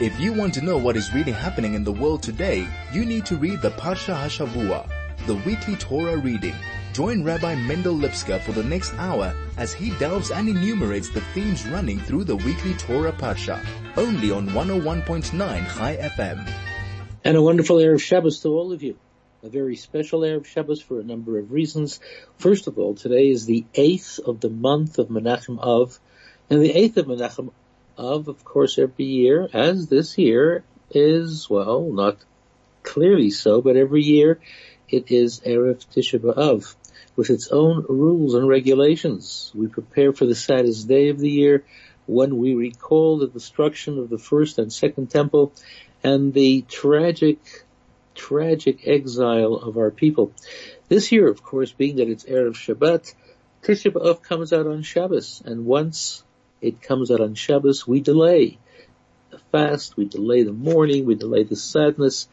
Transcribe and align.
If 0.00 0.20
you 0.20 0.32
want 0.32 0.54
to 0.54 0.60
know 0.60 0.78
what 0.78 0.96
is 0.96 1.12
really 1.12 1.32
happening 1.32 1.74
in 1.74 1.82
the 1.82 1.90
world 1.90 2.22
today, 2.22 2.68
you 2.92 3.04
need 3.04 3.26
to 3.26 3.36
read 3.36 3.60
the 3.60 3.72
Parsha 3.72 4.14
Hashavua, 4.14 4.88
the 5.26 5.34
weekly 5.34 5.74
Torah 5.74 6.16
reading. 6.16 6.54
Join 6.92 7.24
Rabbi 7.24 7.56
Mendel 7.56 7.96
Lipskar 7.96 8.40
for 8.40 8.52
the 8.52 8.62
next 8.62 8.94
hour 8.94 9.34
as 9.56 9.72
he 9.72 9.90
delves 9.98 10.30
and 10.30 10.48
enumerates 10.48 11.08
the 11.08 11.20
themes 11.34 11.66
running 11.66 11.98
through 11.98 12.22
the 12.22 12.36
weekly 12.36 12.74
Torah 12.74 13.10
Parsha, 13.10 13.60
only 13.96 14.30
on 14.30 14.46
101.9 14.50 15.62
High 15.64 15.96
FM. 15.96 16.48
And 17.24 17.36
a 17.36 17.42
wonderful 17.42 17.78
Erev 17.78 18.00
Shabbos 18.00 18.38
to 18.42 18.50
all 18.50 18.72
of 18.72 18.84
you. 18.84 18.96
A 19.42 19.48
very 19.48 19.74
special 19.74 20.20
Erev 20.20 20.46
Shabbos 20.46 20.80
for 20.80 21.00
a 21.00 21.04
number 21.04 21.40
of 21.40 21.50
reasons. 21.50 21.98
First 22.36 22.68
of 22.68 22.78
all, 22.78 22.94
today 22.94 23.30
is 23.30 23.46
the 23.46 23.66
eighth 23.74 24.20
of 24.24 24.38
the 24.38 24.48
month 24.48 25.00
of 25.00 25.08
Menachem 25.08 25.58
Av, 25.58 25.98
and 26.48 26.62
the 26.62 26.70
eighth 26.70 26.98
of 26.98 27.06
Menachem 27.06 27.50
of, 27.98 28.28
of 28.28 28.44
course, 28.44 28.78
every 28.78 29.04
year, 29.04 29.48
as 29.52 29.88
this 29.88 30.16
year 30.16 30.62
is, 30.90 31.50
well, 31.50 31.82
not 31.90 32.16
clearly 32.84 33.30
so, 33.30 33.60
but 33.60 33.76
every 33.76 34.02
year 34.02 34.38
it 34.88 35.10
is 35.10 35.40
Erev 35.40 35.84
Tisha 35.92 36.18
B'Av 36.20 36.74
with 37.16 37.30
its 37.30 37.48
own 37.48 37.84
rules 37.88 38.34
and 38.34 38.48
regulations. 38.48 39.50
We 39.54 39.66
prepare 39.66 40.12
for 40.12 40.24
the 40.24 40.36
saddest 40.36 40.86
day 40.86 41.08
of 41.08 41.18
the 41.18 41.28
year 41.28 41.64
when 42.06 42.38
we 42.38 42.54
recall 42.54 43.18
the 43.18 43.26
destruction 43.26 43.98
of 43.98 44.08
the 44.08 44.16
first 44.16 44.58
and 44.58 44.72
second 44.72 45.10
temple 45.10 45.52
and 46.02 46.32
the 46.32 46.62
tragic, 46.62 47.40
tragic 48.14 48.86
exile 48.86 49.54
of 49.54 49.76
our 49.76 49.90
people. 49.90 50.32
This 50.88 51.10
year, 51.10 51.28
of 51.28 51.42
course, 51.42 51.72
being 51.72 51.96
that 51.96 52.08
it's 52.08 52.24
Erev 52.24 52.54
Shabbat, 52.54 53.12
Tisha 53.64 53.90
B'Av 53.90 54.22
comes 54.22 54.52
out 54.52 54.68
on 54.68 54.82
Shabbos, 54.82 55.42
and 55.44 55.66
once 55.66 56.22
it 56.60 56.82
comes 56.82 57.10
out 57.10 57.20
on 57.20 57.34
Shabbos, 57.34 57.86
we 57.86 58.00
delay 58.00 58.58
the 59.30 59.38
fast, 59.52 59.96
we 59.96 60.06
delay 60.06 60.42
the 60.42 60.52
mourning, 60.52 61.04
we 61.04 61.14
delay 61.14 61.44
the 61.44 61.56
sadness, 61.56 62.28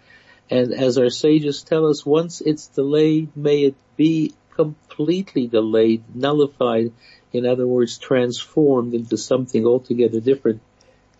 and 0.50 0.74
as 0.74 0.98
our 0.98 1.10
sages 1.10 1.64
tell 1.64 1.88
us, 1.88 2.06
once 2.06 2.42
it's 2.42 2.68
delayed, 2.68 3.36
may 3.36 3.64
it 3.64 3.76
be 3.98 4.34
completely 4.52 5.48
delayed, 5.48 6.04
nullified, 6.16 6.94
in 7.34 7.46
other 7.46 7.68
words, 7.68 7.98
transformed 7.98 8.94
into 8.94 9.18
something 9.18 9.66
altogether 9.66 10.20
different, 10.20 10.62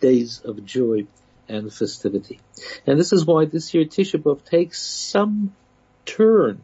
days 0.00 0.40
of 0.44 0.64
joy 0.64 1.06
and 1.48 1.72
festivity. 1.72 2.40
And 2.86 2.98
this 2.98 3.12
is 3.12 3.24
why 3.24 3.46
this 3.46 3.72
year 3.74 3.84
Tisha 3.84 4.20
B'Av 4.20 4.44
takes 4.44 4.80
some 4.82 5.54
turn. 6.04 6.60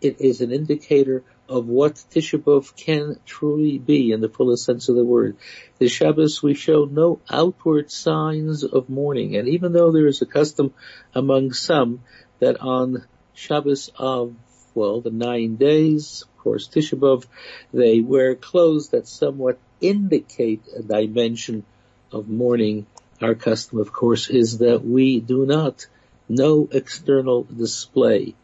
It 0.00 0.20
is 0.20 0.40
an 0.40 0.52
indicator 0.52 1.22
of 1.52 1.68
what 1.68 1.96
Tisha 2.10 2.42
B'Av 2.42 2.74
can 2.74 3.18
truly 3.26 3.76
be 3.76 4.10
in 4.10 4.22
the 4.22 4.30
fullest 4.30 4.64
sense 4.64 4.88
of 4.88 4.96
the 4.96 5.04
word. 5.04 5.36
The 5.78 5.86
Shabbos 5.86 6.42
we 6.42 6.54
show 6.54 6.86
no 6.86 7.20
outward 7.28 7.90
signs 7.90 8.64
of 8.64 8.88
mourning, 8.88 9.36
and 9.36 9.46
even 9.48 9.74
though 9.74 9.92
there 9.92 10.06
is 10.06 10.22
a 10.22 10.26
custom 10.26 10.72
among 11.14 11.52
some 11.52 12.00
that 12.38 12.58
on 12.62 13.04
Shabbos 13.34 13.90
of, 13.98 14.34
well, 14.74 15.02
the 15.02 15.10
nine 15.10 15.56
days, 15.56 16.22
of 16.22 16.42
course 16.42 16.68
Tisha 16.68 16.98
B'Av, 16.98 17.26
they 17.70 18.00
wear 18.00 18.34
clothes 18.34 18.88
that 18.88 19.06
somewhat 19.06 19.58
indicate 19.82 20.62
a 20.74 20.82
dimension 20.82 21.66
of 22.10 22.30
mourning. 22.30 22.86
Our 23.20 23.34
custom, 23.34 23.78
of 23.78 23.92
course, 23.92 24.30
is 24.30 24.58
that 24.58 24.82
we 24.82 25.20
do 25.20 25.44
not, 25.44 25.86
no 26.30 26.66
external 26.72 27.42
display 27.42 28.36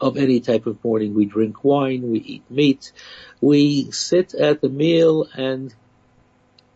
of 0.00 0.16
any 0.16 0.40
type 0.40 0.66
of 0.66 0.82
mourning. 0.84 1.14
We 1.14 1.26
drink 1.26 1.64
wine, 1.64 2.10
we 2.10 2.18
eat 2.18 2.50
meat, 2.50 2.92
we 3.40 3.90
sit 3.90 4.34
at 4.34 4.60
the 4.60 4.68
meal 4.68 5.28
and 5.34 5.74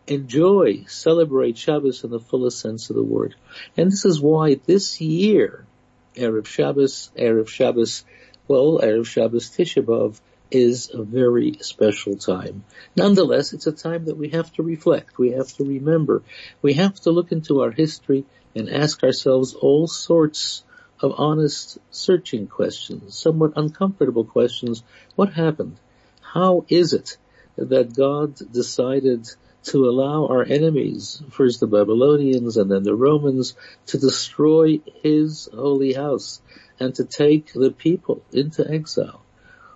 enjoy, 0.06 0.84
celebrate 0.86 1.56
Shabbos 1.56 2.04
in 2.04 2.10
the 2.10 2.20
fullest 2.20 2.60
sense 2.60 2.90
of 2.90 2.96
the 2.96 3.02
word. 3.02 3.34
And 3.76 3.90
this 3.90 4.04
is 4.04 4.20
why 4.20 4.54
this 4.66 5.00
year, 5.00 5.64
Erev 6.16 6.46
Shabbos, 6.46 7.10
Erev 7.16 7.48
Shabbos, 7.48 8.04
well, 8.48 8.80
Erev 8.82 9.06
Shabbos 9.06 9.50
Tisha 9.50 10.20
is 10.50 10.90
a 10.92 11.02
very 11.02 11.54
special 11.60 12.16
time. 12.16 12.64
Nonetheless, 12.94 13.52
it's 13.54 13.66
a 13.66 13.72
time 13.72 14.04
that 14.06 14.16
we 14.16 14.30
have 14.30 14.52
to 14.54 14.62
reflect, 14.62 15.18
we 15.18 15.30
have 15.32 15.48
to 15.54 15.64
remember, 15.64 16.22
we 16.60 16.74
have 16.74 16.94
to 17.00 17.10
look 17.10 17.32
into 17.32 17.62
our 17.62 17.70
history 17.70 18.24
and 18.54 18.68
ask 18.68 19.02
ourselves 19.02 19.54
all 19.54 19.86
sorts 19.86 20.64
of 21.02 21.14
honest 21.18 21.78
searching 21.90 22.46
questions, 22.46 23.16
somewhat 23.16 23.52
uncomfortable 23.56 24.24
questions. 24.24 24.82
What 25.16 25.32
happened? 25.32 25.76
How 26.20 26.64
is 26.68 26.92
it 26.92 27.16
that 27.56 27.94
God 27.94 28.36
decided 28.52 29.28
to 29.64 29.88
allow 29.88 30.26
our 30.26 30.44
enemies, 30.44 31.22
first 31.30 31.60
the 31.60 31.66
Babylonians 31.66 32.56
and 32.56 32.70
then 32.70 32.82
the 32.82 32.94
Romans, 32.94 33.54
to 33.86 33.98
destroy 33.98 34.80
his 35.02 35.48
holy 35.52 35.92
house 35.92 36.40
and 36.80 36.94
to 36.94 37.04
take 37.04 37.52
the 37.52 37.70
people 37.70 38.22
into 38.32 38.68
exile? 38.68 39.22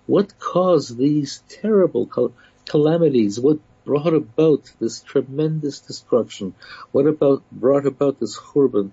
What 0.05 0.39
caused 0.39 0.97
these 0.97 1.43
terrible 1.49 2.07
cal- 2.07 2.33
calamities? 2.65 3.39
What 3.39 3.59
brought 3.85 4.13
about 4.13 4.71
this 4.79 5.01
tremendous 5.01 5.79
destruction? 5.79 6.55
What 6.91 7.07
about 7.07 7.43
brought 7.51 7.85
about 7.85 8.19
this 8.19 8.37
churban? 8.37 8.91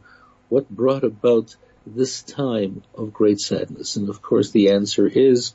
What 0.48 0.68
brought 0.68 1.04
about 1.04 1.56
this 1.86 2.22
time 2.22 2.82
of 2.94 3.12
great 3.12 3.40
sadness? 3.40 3.96
And 3.96 4.08
of 4.08 4.22
course 4.22 4.50
the 4.50 4.70
answer 4.70 5.06
is, 5.06 5.54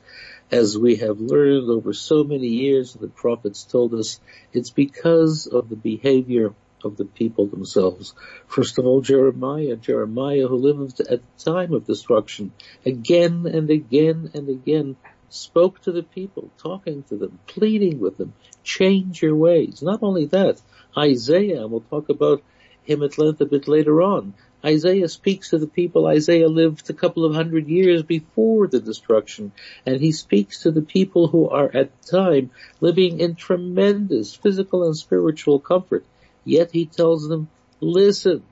as 0.50 0.76
we 0.76 0.96
have 0.96 1.20
learned 1.20 1.70
over 1.70 1.92
so 1.92 2.24
many 2.24 2.48
years, 2.48 2.92
the 2.94 3.08
prophets 3.08 3.64
told 3.64 3.94
us, 3.94 4.20
it's 4.52 4.70
because 4.70 5.46
of 5.46 5.68
the 5.68 5.76
behavior 5.76 6.54
of 6.82 6.96
the 6.96 7.04
people 7.04 7.46
themselves. 7.46 8.14
First 8.46 8.78
of 8.78 8.86
all, 8.86 9.00
Jeremiah, 9.00 9.76
Jeremiah 9.76 10.48
who 10.48 10.56
lived 10.56 11.00
at 11.00 11.08
the 11.08 11.44
time 11.44 11.72
of 11.72 11.86
destruction, 11.86 12.52
again 12.84 13.46
and 13.46 13.70
again 13.70 14.30
and 14.34 14.48
again 14.48 14.96
spoke 15.28 15.80
to 15.82 15.92
the 15.92 16.02
people, 16.02 16.50
talking 16.58 17.04
to 17.04 17.16
them, 17.16 17.38
pleading 17.46 18.00
with 18.00 18.16
them, 18.16 18.32
change 18.64 19.22
your 19.22 19.36
ways. 19.36 19.82
Not 19.82 20.02
only 20.02 20.26
that, 20.26 20.60
Isaiah, 20.96 21.66
we'll 21.66 21.80
talk 21.82 22.08
about 22.08 22.42
him 22.82 23.02
at 23.02 23.18
length 23.18 23.40
a 23.40 23.46
bit 23.46 23.68
later 23.68 24.02
on, 24.02 24.34
Isaiah 24.64 25.08
speaks 25.08 25.50
to 25.50 25.58
the 25.58 25.66
people. 25.66 26.06
Isaiah 26.06 26.48
lived 26.48 26.90
a 26.90 26.94
couple 26.94 27.24
of 27.24 27.34
hundred 27.34 27.66
years 27.68 28.02
before 28.02 28.66
the 28.66 28.80
destruction, 28.80 29.52
and 29.86 30.00
he 30.00 30.12
speaks 30.12 30.62
to 30.62 30.70
the 30.70 30.82
people 30.82 31.28
who 31.28 31.48
are 31.48 31.70
at 31.74 31.90
the 32.02 32.18
time 32.18 32.50
living 32.80 33.20
in 33.20 33.36
tremendous 33.36 34.34
physical 34.34 34.84
and 34.84 34.96
spiritual 34.96 35.60
comfort. 35.60 36.04
Yet 36.44 36.72
he 36.72 36.84
tells 36.86 37.26
them, 37.26 37.48
listen, 37.80 38.42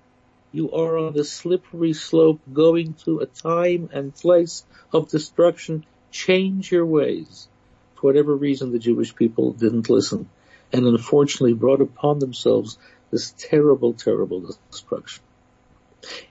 you 0.51 0.73
are 0.73 0.97
on 0.97 1.13
the 1.13 1.25
slippery 1.25 1.93
slope 1.93 2.41
going 2.51 2.95
to 3.05 3.21
a 3.21 3.27
time 3.27 3.91
and 3.93 4.15
place 4.15 4.65
of 4.93 5.11
destruction. 5.11 5.85
Change 6.11 6.73
your 6.73 6.87
ways. 6.87 7.49
For 7.97 8.07
whatever 8.07 8.35
reason, 8.35 8.73
the 8.73 8.79
Jewish 8.79 9.15
people 9.15 9.53
didn't 9.53 9.91
listen 9.91 10.31
and 10.73 10.87
unfortunately 10.87 11.55
brought 11.55 11.83
upon 11.83 12.19
themselves 12.19 12.79
this 13.11 13.35
terrible, 13.37 13.93
terrible 13.93 14.55
destruction. 14.71 15.23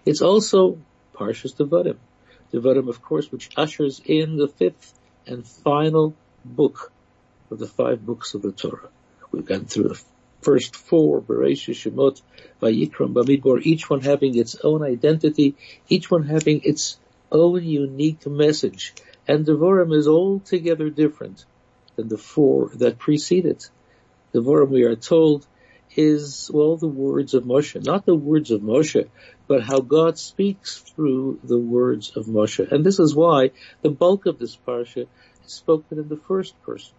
It's 0.05 0.21
also 0.21 0.79
Parshas 1.13 1.55
Devarim. 1.55 1.97
Devarim, 2.53 2.87
of 2.87 3.01
course, 3.01 3.31
which 3.31 3.49
ushers 3.57 4.01
in 4.05 4.37
the 4.37 4.47
fifth 4.47 4.93
and 5.25 5.45
final 5.45 6.15
book 6.45 6.91
of 7.51 7.59
the 7.59 7.67
five 7.67 8.05
books 8.05 8.33
of 8.33 8.41
the 8.41 8.51
Torah. 8.51 8.89
We've 9.31 9.45
gone 9.45 9.65
through 9.65 9.89
the 9.89 10.01
first 10.41 10.75
four, 10.75 11.21
Bereshit, 11.21 11.75
Shemot, 11.75 12.21
Vayikram, 12.61 13.13
Bamidbar, 13.13 13.61
each 13.63 13.89
one 13.89 14.01
having 14.01 14.37
its 14.37 14.55
own 14.63 14.83
identity, 14.83 15.55
each 15.89 16.09
one 16.09 16.23
having 16.23 16.61
its 16.63 16.97
own 17.31 17.63
unique 17.63 18.25
message. 18.25 18.93
And 19.27 19.45
Devarim 19.45 19.93
is 19.93 20.07
altogether 20.07 20.89
different 20.89 21.45
than 21.95 22.07
the 22.07 22.17
four 22.17 22.69
that 22.75 22.99
precede 22.99 23.45
it. 23.45 23.69
Devarim, 24.33 24.69
we 24.69 24.83
are 24.83 24.95
told, 24.95 25.45
is, 25.95 26.49
well, 26.53 26.77
the 26.77 26.87
words 26.87 27.33
of 27.33 27.43
Moshe. 27.43 27.83
Not 27.83 28.05
the 28.05 28.15
words 28.15 28.51
of 28.51 28.61
Moshe, 28.61 29.09
but 29.47 29.63
how 29.63 29.79
God 29.79 30.17
speaks 30.17 30.77
through 30.77 31.39
the 31.43 31.57
words 31.57 32.15
of 32.15 32.25
Moshe. 32.25 32.71
And 32.71 32.85
this 32.85 32.99
is 32.99 33.15
why 33.15 33.51
the 33.81 33.89
bulk 33.89 34.25
of 34.25 34.39
this 34.39 34.57
parsha 34.57 35.07
is 35.45 35.53
spoken 35.53 35.99
in 35.99 36.09
the 36.09 36.17
first 36.27 36.61
person. 36.63 36.93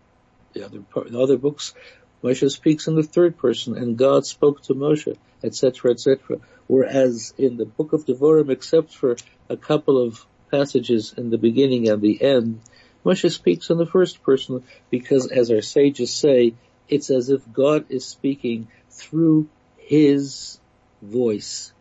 The 0.55 0.65
other, 0.65 0.81
the 1.11 1.21
other 1.21 1.37
books, 1.37 1.75
Moshe 2.23 2.51
speaks 2.51 2.89
in 2.89 2.97
the 2.97 3.03
third 3.03 3.39
person, 3.39 3.77
and 3.77 3.97
God 3.97 4.27
spoke 4.27 4.63
to 4.65 4.75
Moshe, 4.75 5.17
etc., 5.45 5.93
etc. 5.93 6.39
Whereas 6.67 7.33
in 7.39 7.57
the 7.57 7.67
book 7.67 7.93
of 7.93 8.07
Devarim, 8.07 8.51
except 8.51 8.93
for 8.93 9.17
a 9.49 9.57
couple 9.57 10.03
of 10.03 10.27
passages 10.51 11.15
in 11.17 11.31
the 11.31 11.39
beginning 11.39 11.89
and 11.89 12.03
the 12.03 12.21
end, 12.23 12.61
Moshe 13.05 13.31
speaks 13.31 13.71
in 13.71 13.79
the 13.79 13.87
first 13.87 14.23
person 14.23 14.65
because, 14.91 15.31
as 15.31 15.51
our 15.51 15.63
sages 15.63 16.15
say, 16.15 16.55
it's 16.89 17.11
as 17.11 17.29
if 17.29 17.43
God 17.53 17.87
is 17.91 18.07
speaking 18.07 18.69
through 18.91 19.49
his 19.77 20.59
voice. 21.01 21.73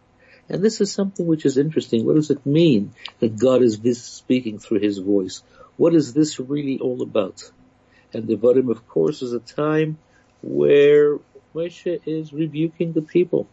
And 0.50 0.64
this 0.64 0.80
is 0.82 0.92
something 0.92 1.26
which 1.26 1.46
is 1.46 1.58
interesting. 1.58 2.06
What 2.06 2.16
does 2.16 2.32
it 2.32 2.46
mean 2.46 2.94
that 3.20 3.38
God 3.38 3.62
is 3.62 3.80
speaking 4.04 4.60
through 4.60 4.80
his 4.80 4.98
voice? 5.00 5.44
What 5.76 5.94
is 5.94 6.14
this 6.14 6.40
really 6.40 6.80
all 6.80 7.02
about? 7.02 7.44
And 8.14 8.28
the 8.28 8.38
Devarim, 8.38 8.72
of 8.72 8.88
course, 8.88 9.22
is 9.22 9.34
a 9.34 9.40
time 9.40 9.98
where 10.42 11.20
Moshe 11.54 12.00
is 12.06 12.32
rebuking 12.32 12.94
the 12.94 13.02
people. 13.02 13.48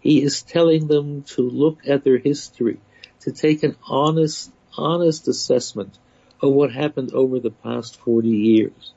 He 0.00 0.22
is 0.22 0.42
telling 0.42 0.88
them 0.88 1.22
to 1.34 1.42
look 1.42 1.86
at 1.86 2.04
their 2.04 2.18
history, 2.18 2.80
to 3.20 3.32
take 3.32 3.62
an 3.62 3.76
honest, 3.86 4.52
honest 4.76 5.28
assessment 5.28 5.98
of 6.42 6.52
what 6.52 6.72
happened 6.72 7.12
over 7.12 7.38
the 7.38 7.50
past 7.50 7.96
40 7.96 8.28
years. 8.28 8.93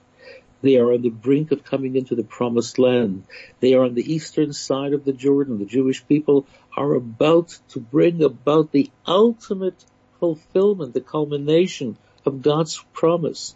They 0.62 0.78
are 0.78 0.92
on 0.92 1.02
the 1.02 1.10
brink 1.10 1.52
of 1.52 1.64
coming 1.64 1.96
into 1.96 2.16
the 2.16 2.24
promised 2.24 2.80
land. 2.80 3.24
They 3.60 3.74
are 3.74 3.84
on 3.84 3.94
the 3.94 4.14
eastern 4.14 4.54
side 4.54 4.94
of 4.94 5.06
the 5.06 5.14
Jordan. 5.14 5.60
The 5.60 5.66
Jewish 5.66 6.06
people 6.08 6.48
are 6.76 6.94
about 6.94 7.58
to 7.70 7.80
bring 7.80 8.24
about 8.24 8.72
the 8.72 8.90
ultimate 9.06 9.86
fulfillment, 10.20 10.94
the 10.94 11.02
culmination 11.02 11.98
of 12.26 12.42
God's 12.42 12.84
promise 12.94 13.56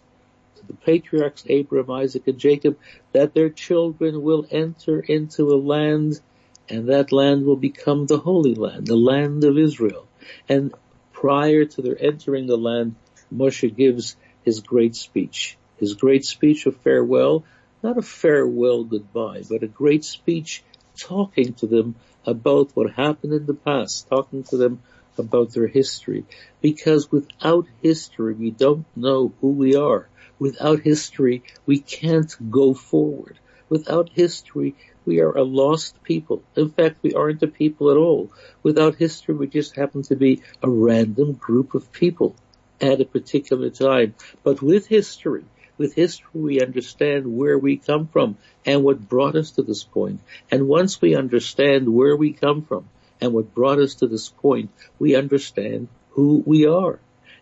to 0.56 0.66
the 0.66 0.74
patriarchs 0.74 1.44
Abraham, 1.48 1.90
Isaac, 1.90 2.26
and 2.26 2.38
Jacob 2.38 2.78
that 3.12 3.34
their 3.34 3.50
children 3.50 4.22
will 4.22 4.46
enter 4.50 5.00
into 5.00 5.52
a 5.52 5.56
land 5.56 6.20
and 6.68 6.88
that 6.88 7.12
land 7.12 7.44
will 7.44 7.56
become 7.56 8.06
the 8.06 8.18
Holy 8.18 8.54
Land, 8.54 8.86
the 8.86 8.96
land 8.96 9.44
of 9.44 9.58
Israel. 9.58 10.06
And 10.48 10.72
prior 11.12 11.64
to 11.64 11.82
their 11.82 12.00
entering 12.00 12.46
the 12.46 12.56
land, 12.56 12.94
Moshe 13.32 13.74
gives 13.76 14.16
his 14.44 14.60
great 14.60 14.94
speech, 14.96 15.58
his 15.82 15.94
great 15.94 16.24
speech 16.24 16.66
of 16.66 16.76
farewell, 16.76 17.44
not 17.82 17.98
a 17.98 18.02
farewell 18.02 18.84
goodbye, 18.84 19.42
but 19.50 19.64
a 19.64 19.66
great 19.66 20.04
speech 20.04 20.62
talking 20.96 21.54
to 21.54 21.66
them 21.66 21.96
about 22.24 22.70
what 22.74 22.92
happened 22.92 23.32
in 23.32 23.46
the 23.46 23.60
past, 23.68 24.08
talking 24.08 24.44
to 24.44 24.56
them 24.56 24.80
about 25.18 25.52
their 25.52 25.66
history. 25.66 26.24
Because 26.60 27.10
without 27.10 27.66
history, 27.82 28.34
we 28.34 28.52
don't 28.52 28.86
know 28.94 29.32
who 29.40 29.48
we 29.48 29.74
are. 29.74 30.08
Without 30.38 30.78
history, 30.78 31.42
we 31.66 31.80
can't 31.80 32.32
go 32.48 32.74
forward. 32.74 33.40
Without 33.68 34.08
history, 34.08 34.76
we 35.04 35.18
are 35.18 35.36
a 35.36 35.42
lost 35.42 36.00
people. 36.04 36.44
In 36.54 36.70
fact, 36.70 37.02
we 37.02 37.12
aren't 37.14 37.42
a 37.42 37.48
people 37.48 37.90
at 37.90 37.96
all. 37.96 38.30
Without 38.62 38.94
history, 38.94 39.34
we 39.34 39.48
just 39.48 39.74
happen 39.74 40.02
to 40.02 40.14
be 40.14 40.42
a 40.62 40.70
random 40.70 41.32
group 41.32 41.74
of 41.74 41.90
people 41.90 42.36
at 42.80 43.00
a 43.00 43.04
particular 43.04 43.70
time. 43.70 44.14
But 44.44 44.62
with 44.62 44.86
history, 44.86 45.44
with 45.78 45.94
history, 45.94 46.28
we 46.32 46.60
understand 46.60 47.36
where 47.36 47.58
we 47.58 47.76
come 47.76 48.06
from 48.06 48.36
and 48.64 48.84
what 48.84 49.08
brought 49.08 49.36
us 49.36 49.52
to 49.52 49.62
this 49.62 49.84
point. 49.84 50.20
And 50.50 50.68
once 50.68 51.00
we 51.00 51.14
understand 51.16 51.92
where 51.92 52.16
we 52.16 52.32
come 52.32 52.62
from 52.62 52.88
and 53.20 53.32
what 53.32 53.54
brought 53.54 53.78
us 53.78 53.96
to 53.96 54.06
this 54.06 54.28
point, 54.28 54.70
we 54.98 55.16
understand 55.16 55.88
who 56.10 56.42
we 56.44 56.66
are 56.66 56.98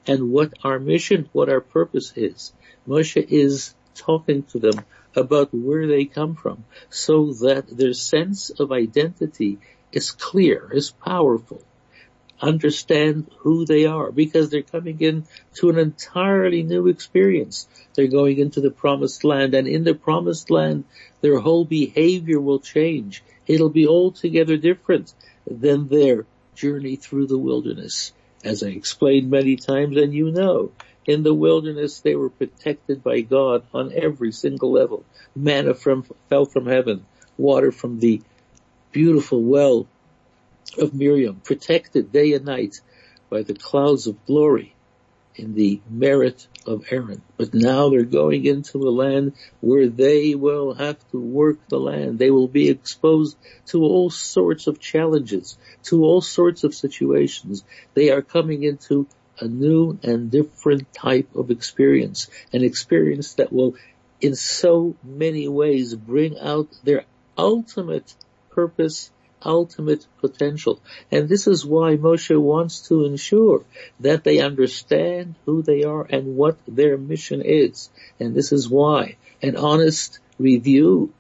and 0.07 0.31
what 0.31 0.55
our 0.65 0.79
mission, 0.79 1.29
what 1.33 1.49
our 1.49 1.61
purpose 1.61 2.13
is. 2.17 2.53
Moshe 2.89 3.25
is 3.29 3.75
talking 3.95 4.43
to 4.45 4.59
them 4.59 4.85
about 5.15 5.53
where 5.53 5.87
they 5.87 6.05
come 6.05 6.35
from 6.35 6.65
so 6.89 7.33
that 7.33 7.67
their 7.69 7.93
sense 7.93 8.51
of 8.51 8.73
identity 8.73 9.59
is 9.93 10.13
clear, 10.13 10.71
is 10.73 10.91
powerful. 10.91 11.63
Understand 12.43 13.31
who 13.39 13.67
they 13.67 13.87
are 13.87 14.11
because 14.11 14.49
they're 14.49 14.63
coming 14.63 15.01
in 15.01 15.27
to 15.57 15.69
an 15.69 15.79
entirely 15.79 16.63
new 16.63 16.89
experience. 16.89 17.69
They're 17.95 18.07
going 18.07 18.39
into 18.39 18.61
the 18.61 18.71
promised 18.71 19.25
land 19.25 19.55
and 19.55 19.69
in 19.69 19.85
the 19.85 19.95
promised 19.95 20.51
land, 20.51 20.85
their 21.21 21.39
whole 21.39 21.65
behavior 21.65 22.41
will 22.41 22.61
change. 22.61 23.23
It'll 23.47 23.69
be 23.69 23.87
altogether 23.87 24.57
different 24.57 25.13
than 25.47 25.89
their 25.89 26.25
journey 26.55 26.97
through 26.97 27.27
the 27.27 27.39
wilderness. 27.39 28.13
As 28.43 28.63
I 28.63 28.69
explained 28.69 29.31
many 29.31 29.57
times 29.57 29.99
and 29.99 30.15
you 30.15 30.31
know, 30.31 30.73
in 31.07 31.23
the 31.23 31.35
wilderness, 31.35 32.01
they 32.01 32.15
were 32.15 32.31
protected 32.31 33.03
by 33.03 33.21
God 33.21 33.65
on 33.75 33.93
every 33.93 34.33
single 34.33 34.73
level. 34.73 35.05
Manna 35.37 35.75
from, 35.75 36.07
fell 36.29 36.47
from 36.47 36.67
heaven, 36.67 37.05
water 37.37 37.73
from 37.73 38.01
the 38.01 38.23
beautiful 38.93 39.43
well 39.43 39.87
of 40.79 40.95
Miriam, 40.95 41.41
protected 41.45 42.13
day 42.13 42.33
and 42.35 42.45
night 42.45 42.81
by 43.29 43.43
the 43.43 43.55
clouds 43.55 44.07
of 44.07 44.25
glory 44.27 44.75
in 45.37 45.55
the 45.55 45.81
merit 45.89 46.47
of 46.67 46.85
Aaron. 46.91 47.23
But 47.37 47.55
now 47.55 47.89
they're 47.89 48.03
going 48.03 48.45
into 48.45 48.79
a 48.79 48.91
land 48.91 49.35
where 49.61 49.89
they 49.89 50.35
will 50.35 50.75
have 50.75 50.99
to 51.11 51.21
work 51.21 51.59
the 51.69 51.79
land. 51.79 52.19
They 52.19 52.31
will 52.31 52.49
be 52.49 52.69
exposed 52.69 53.37
to 53.67 53.83
all 53.83 54.11
sorts 54.11 54.67
of 54.67 54.81
challenges, 54.81 55.57
to 55.85 56.05
all 56.05 56.21
sorts 56.21 56.65
of 56.65 56.75
situations. 56.75 57.65
They 57.95 58.11
are 58.11 58.23
coming 58.23 58.63
into 58.65 59.07
a 59.39 59.47
new 59.47 59.99
and 60.03 60.31
different 60.31 60.93
type 60.93 61.35
of 61.35 61.51
experience, 61.51 62.29
an 62.53 62.63
experience 62.63 63.35
that 63.35 63.53
will 63.53 63.75
in 64.21 64.35
so 64.35 64.97
many 65.03 65.49
ways 65.49 65.95
bring 65.95 66.39
out 66.39 66.69
their 66.85 67.05
ultimate 67.39 68.15
purpose, 68.51 69.11
ultimate 69.43 70.07
potential. 70.21 70.81
And 71.11 71.29
this 71.29 71.47
is 71.47 71.65
why 71.65 71.97
Moshe 71.97 72.39
wants 72.39 72.89
to 72.89 73.05
ensure 73.05 73.65
that 74.01 74.25
they 74.25 74.41
understand 74.41 75.35
who 75.47 75.63
they 75.63 75.85
are 75.85 76.07
and 76.09 76.37
what 76.37 76.59
their 76.67 76.97
mission 76.97 77.43
is. 77.43 77.91
And 78.19 78.35
this 78.35 78.53
is 78.53 78.69
why 78.69 79.17
an 79.43 79.57
honest 79.57 80.19
review 80.39 81.13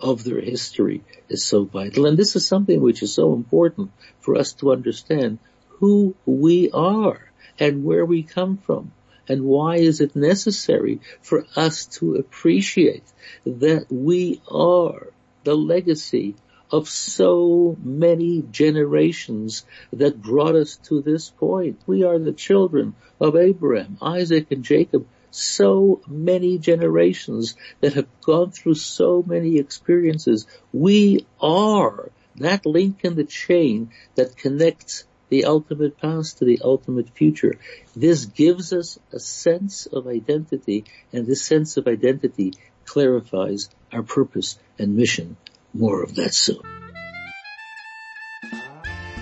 of 0.00 0.24
their 0.24 0.40
history 0.40 1.02
is 1.28 1.44
so 1.44 1.64
vital. 1.64 2.06
And 2.06 2.16
this 2.16 2.36
is 2.36 2.46
something 2.46 2.80
which 2.80 3.02
is 3.02 3.12
so 3.12 3.34
important 3.34 3.90
for 4.20 4.36
us 4.36 4.52
to 4.54 4.72
understand 4.72 5.38
who 5.68 6.14
we 6.24 6.70
are 6.70 7.30
and 7.58 7.84
where 7.84 8.04
we 8.04 8.22
come 8.22 8.58
from. 8.58 8.92
And 9.28 9.44
why 9.44 9.76
is 9.76 10.00
it 10.00 10.16
necessary 10.16 11.00
for 11.20 11.44
us 11.54 11.84
to 11.98 12.14
appreciate 12.14 13.04
that 13.44 13.86
we 13.90 14.40
are 14.50 15.08
the 15.44 15.54
legacy 15.54 16.34
of 16.70 16.88
so 16.88 17.76
many 17.82 18.42
generations 18.50 19.64
that 19.92 20.20
brought 20.20 20.54
us 20.54 20.76
to 20.76 21.00
this 21.00 21.30
point. 21.30 21.80
We 21.86 22.04
are 22.04 22.18
the 22.18 22.32
children 22.32 22.94
of 23.20 23.36
Abraham, 23.36 23.98
Isaac, 24.02 24.50
and 24.50 24.62
Jacob. 24.62 25.06
So 25.30 26.00
many 26.06 26.58
generations 26.58 27.54
that 27.80 27.94
have 27.94 28.08
gone 28.22 28.50
through 28.50 28.74
so 28.74 29.22
many 29.26 29.58
experiences. 29.58 30.46
We 30.72 31.26
are 31.40 32.10
that 32.36 32.64
link 32.64 33.04
in 33.04 33.14
the 33.14 33.24
chain 33.24 33.90
that 34.14 34.36
connects 34.36 35.04
the 35.28 35.44
ultimate 35.44 35.98
past 35.98 36.38
to 36.38 36.44
the 36.44 36.60
ultimate 36.62 37.10
future. 37.10 37.58
This 37.94 38.24
gives 38.24 38.72
us 38.72 38.98
a 39.12 39.20
sense 39.20 39.86
of 39.86 40.06
identity 40.06 40.84
and 41.12 41.26
this 41.26 41.42
sense 41.42 41.76
of 41.76 41.86
identity 41.86 42.54
clarifies 42.86 43.68
our 43.92 44.02
purpose 44.02 44.58
and 44.78 44.96
mission. 44.96 45.36
More 45.74 46.02
of 46.02 46.14
that 46.16 46.34
soon. 46.34 46.60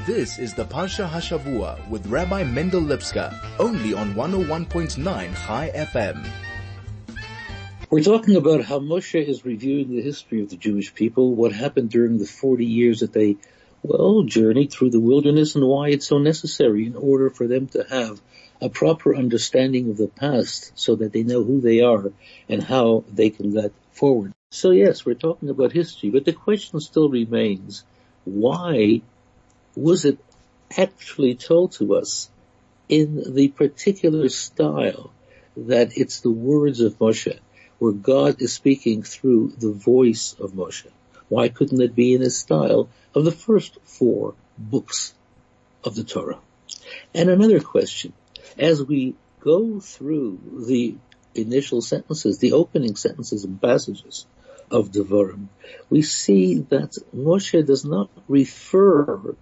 This 0.06 0.38
is 0.38 0.54
the 0.54 0.64
Parsha 0.64 1.08
Hashavua 1.08 1.88
with 1.88 2.06
Rabbi 2.06 2.44
Mendel 2.44 2.80
Lipskar, 2.80 3.34
only 3.58 3.92
on 3.92 4.14
101.9 4.14 5.34
High 5.34 5.70
FM. 5.74 6.24
We're 7.90 8.02
talking 8.02 8.36
about 8.36 8.64
how 8.64 8.78
Moshe 8.78 9.26
is 9.26 9.44
reviewing 9.44 9.90
the 9.90 10.02
history 10.02 10.42
of 10.42 10.50
the 10.50 10.56
Jewish 10.56 10.94
people, 10.94 11.34
what 11.34 11.52
happened 11.52 11.90
during 11.90 12.18
the 12.18 12.26
40 12.26 12.64
years 12.64 13.00
that 13.00 13.12
they 13.12 13.36
well, 13.82 14.22
journeyed 14.22 14.72
through 14.72 14.90
the 14.90 15.00
wilderness 15.00 15.54
and 15.54 15.66
why 15.66 15.88
it's 15.88 16.06
so 16.06 16.18
necessary 16.18 16.86
in 16.86 16.96
order 16.96 17.30
for 17.30 17.46
them 17.46 17.68
to 17.68 17.84
have 17.88 18.20
a 18.60 18.68
proper 18.68 19.14
understanding 19.14 19.90
of 19.90 19.96
the 19.96 20.08
past 20.08 20.72
so 20.74 20.96
that 20.96 21.12
they 21.12 21.22
know 21.22 21.44
who 21.44 21.60
they 21.60 21.80
are 21.80 22.12
and 22.48 22.62
how 22.62 23.04
they 23.12 23.30
can 23.30 23.52
get 23.52 23.72
forward. 23.92 24.32
So 24.56 24.70
yes, 24.70 25.04
we're 25.04 25.12
talking 25.12 25.50
about 25.50 25.72
history, 25.72 26.08
but 26.08 26.24
the 26.24 26.32
question 26.32 26.80
still 26.80 27.10
remains, 27.10 27.84
why 28.24 29.02
was 29.76 30.06
it 30.06 30.18
actually 30.74 31.34
told 31.34 31.72
to 31.72 31.94
us 31.96 32.30
in 32.88 33.34
the 33.34 33.48
particular 33.48 34.30
style 34.30 35.12
that 35.58 35.98
it's 35.98 36.20
the 36.20 36.30
words 36.30 36.80
of 36.80 36.98
Moshe, 36.98 37.38
where 37.78 37.92
God 37.92 38.40
is 38.40 38.54
speaking 38.54 39.02
through 39.02 39.52
the 39.58 39.72
voice 39.72 40.34
of 40.40 40.52
Moshe? 40.52 40.86
Why 41.28 41.50
couldn't 41.50 41.82
it 41.82 41.94
be 41.94 42.14
in 42.14 42.22
the 42.22 42.30
style 42.30 42.88
of 43.14 43.26
the 43.26 43.32
first 43.32 43.76
four 43.84 44.32
books 44.56 45.12
of 45.84 45.94
the 45.94 46.04
Torah? 46.04 46.40
And 47.14 47.28
another 47.28 47.60
question, 47.60 48.14
as 48.58 48.82
we 48.82 49.16
go 49.38 49.80
through 49.80 50.64
the 50.66 50.94
initial 51.34 51.82
sentences, 51.82 52.38
the 52.38 52.52
opening 52.54 52.96
sentences 52.96 53.44
and 53.44 53.60
passages 53.60 54.24
of 54.70 54.90
Devarim, 54.90 55.48
we 55.90 56.02
see 56.02 56.60
that 56.70 56.96
Moshe 57.14 57.64
does 57.66 57.84
not 57.84 58.10
refer 58.28 59.34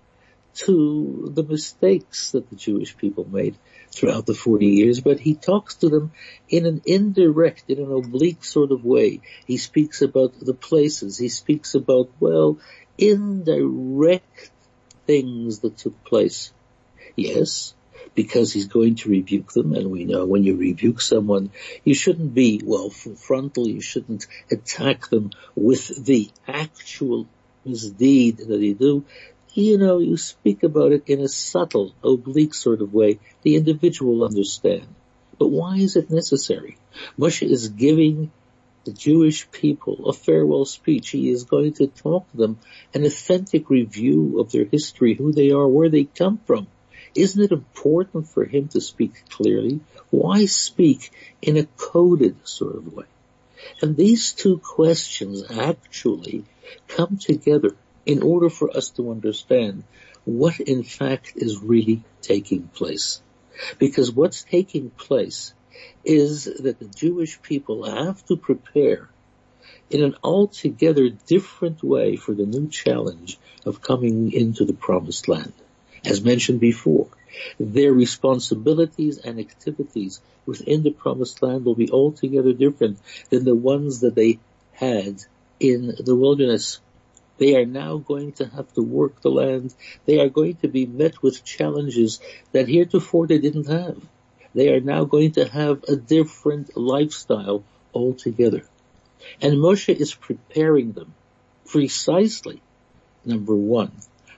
to 0.54 1.31
the 1.35 1.43
mistakes 1.43 2.33
that 2.33 2.49
the 2.49 2.57
Jewish 2.57 2.97
people 2.97 3.26
made 3.28 3.57
throughout 3.90 4.26
the 4.26 4.35
40 4.35 4.66
years, 4.66 5.00
but 5.00 5.19
he 5.19 5.35
talks 5.35 5.76
to 5.76 5.88
them 5.88 6.12
in 6.49 6.66
an 6.66 6.83
indirect, 6.87 7.64
in 7.69 7.78
an 7.78 7.93
oblique 7.93 8.45
sort 8.45 8.71
of 8.71 8.85
way. 8.85 9.21
He 9.47 9.57
speaks 9.57 10.02
about 10.02 10.38
the 10.38 10.54
places. 10.54 11.19
He 11.19 11.28
speaks 11.28 11.75
about, 11.75 12.11
well, 12.21 12.59
indirect 12.99 14.50
things 15.07 15.61
that 15.61 15.78
took 15.78 16.04
place. 16.04 16.52
Yes, 17.16 17.75
because 18.14 18.52
he's 18.52 18.68
going 18.68 18.97
to 18.97 19.11
rebuke 19.11 19.52
them, 19.52 19.75
and 19.75 19.90
we 19.90 20.04
know 20.04 20.25
when 20.25 20.44
you 20.44 20.56
rebuke 20.56 21.00
someone, 21.00 21.50
you 21.85 21.94
shouldn't 21.94 22.35
be, 22.35 22.61
well, 22.64 22.90
frontal, 22.90 23.68
you 23.68 23.80
shouldn't 23.80 24.26
attack 24.50 25.09
them 25.09 25.30
with 25.54 26.04
the 26.04 26.30
actual 26.47 27.26
misdeed 27.64 28.37
that 28.37 28.47
they 28.47 28.73
do 28.73 29.04
you 29.54 29.78
know, 29.78 29.99
you 29.99 30.16
speak 30.16 30.64
about 30.64 30.92
it 30.92 31.04
in 31.06 31.21
a 31.21 31.28
subtle, 31.28 31.94
oblique 32.02 32.54
sort 32.54 32.80
of 32.80 32.92
way. 32.92 33.21
The 33.42 33.54
individual 33.54 34.18
will 34.18 34.26
understand. 34.26 34.87
But 35.38 35.49
why 35.49 35.76
is 35.76 35.97
it 35.97 36.11
necessary? 36.11 36.76
Moshe 37.18 37.49
is 37.49 37.68
giving 37.68 38.33
the 38.85 38.92
Jewish 38.92 39.50
people 39.50 40.09
a 40.09 40.12
farewell 40.12 40.64
speech. 40.64 41.11
He 41.11 41.30
is 41.30 41.44
going 41.44 41.75
to 41.75 41.87
talk 41.87 42.30
to 42.33 42.37
them 42.37 42.59
an 42.92 43.04
authentic 43.04 43.71
review 43.71 44.40
of 44.40 44.50
their 44.50 44.64
history, 44.64 45.14
who 45.14 45.33
they 45.33 45.50
are, 45.50 45.66
where 45.66 45.88
they 45.88 46.04
come 46.04 46.38
from. 46.47 46.66
Isn't 47.14 47.44
it 47.44 47.52
important 47.52 48.28
for 48.28 48.44
him 48.44 48.68
to 48.68 48.80
speak 48.80 49.28
clearly? 49.28 49.80
Why 50.11 50.47
speak 50.47 51.12
in 51.40 51.56
a 51.56 51.66
coded 51.76 52.37
sort 52.47 52.76
of 52.76 52.92
way? 52.92 53.06
And 53.80 53.97
these 53.97 54.33
two 54.33 54.59
questions 54.59 55.44
actually 55.50 56.44
come 56.88 57.18
together 57.18 57.76
in 58.04 58.23
order 58.23 58.50
for 58.50 58.76
us 58.76 58.90
to 58.90 59.11
understand 59.11 59.85
what 60.25 60.59
in 60.61 60.83
fact 60.83 61.35
is 61.37 61.62
really 61.62 62.02
taking 62.21 62.68
place. 62.68 63.23
Because 63.78 64.11
what's 64.11 64.42
taking 64.42 64.90
place 64.90 65.54
is 66.04 66.44
that 66.44 66.78
the 66.78 66.88
Jewish 66.88 67.40
people 67.42 67.85
have 67.85 68.25
to 68.26 68.37
prepare 68.37 69.09
in 69.90 70.02
an 70.02 70.16
altogether 70.23 71.09
different 71.09 71.83
way 71.83 72.16
for 72.16 72.35
the 72.35 72.47
new 72.47 72.68
challenge 72.68 73.38
of 73.64 73.80
coming 73.80 74.33
into 74.33 74.64
the 74.64 74.73
promised 74.73 75.28
land. 75.28 75.52
As 76.04 76.23
mentioned 76.23 76.61
before, 76.61 77.08
their 77.58 77.92
responsibilities 77.92 79.18
and 79.18 79.40
activities 79.40 80.20
within 80.44 80.82
the 80.82 80.90
promised 80.90 81.42
land 81.42 81.64
will 81.64 81.75
be 81.75 81.90
altogether 81.90 82.52
different 82.52 82.99
than 83.30 83.44
the 83.44 83.54
ones 83.54 84.00
that 84.00 84.14
they 84.14 84.38
had 84.73 85.23
in 85.58 85.94
the 85.99 86.14
wilderness. 86.14 86.80
They 87.38 87.56
are 87.56 87.64
now 87.64 87.96
going 87.96 88.32
to 88.32 88.46
have 88.46 88.73
to 88.75 88.82
work 88.82 89.20
the 89.20 89.30
land. 89.30 89.75
They 90.04 90.20
are 90.20 90.28
going 90.28 90.56
to 90.56 90.68
be 90.68 90.87
met 90.87 91.23
with 91.23 91.44
challenges 91.44 92.20
that 92.52 92.68
heretofore 92.68 93.26
they 93.26 93.38
didn't 93.38 93.68
have. 93.68 94.00
They 94.54 94.68
are 94.73 94.80
now 94.80 95.04
going 95.04 95.32
to 95.32 95.49
have 95.49 95.84
a 95.88 95.96
different 95.96 96.76
lifestyle 96.76 97.64
altogether. 97.92 98.62
And 99.40 99.54
Moshe 99.54 99.94
is 99.94 100.14
preparing 100.14 100.92
them 100.92 101.14
precisely, 101.66 102.62
number 103.25 103.54
one, 103.54 103.92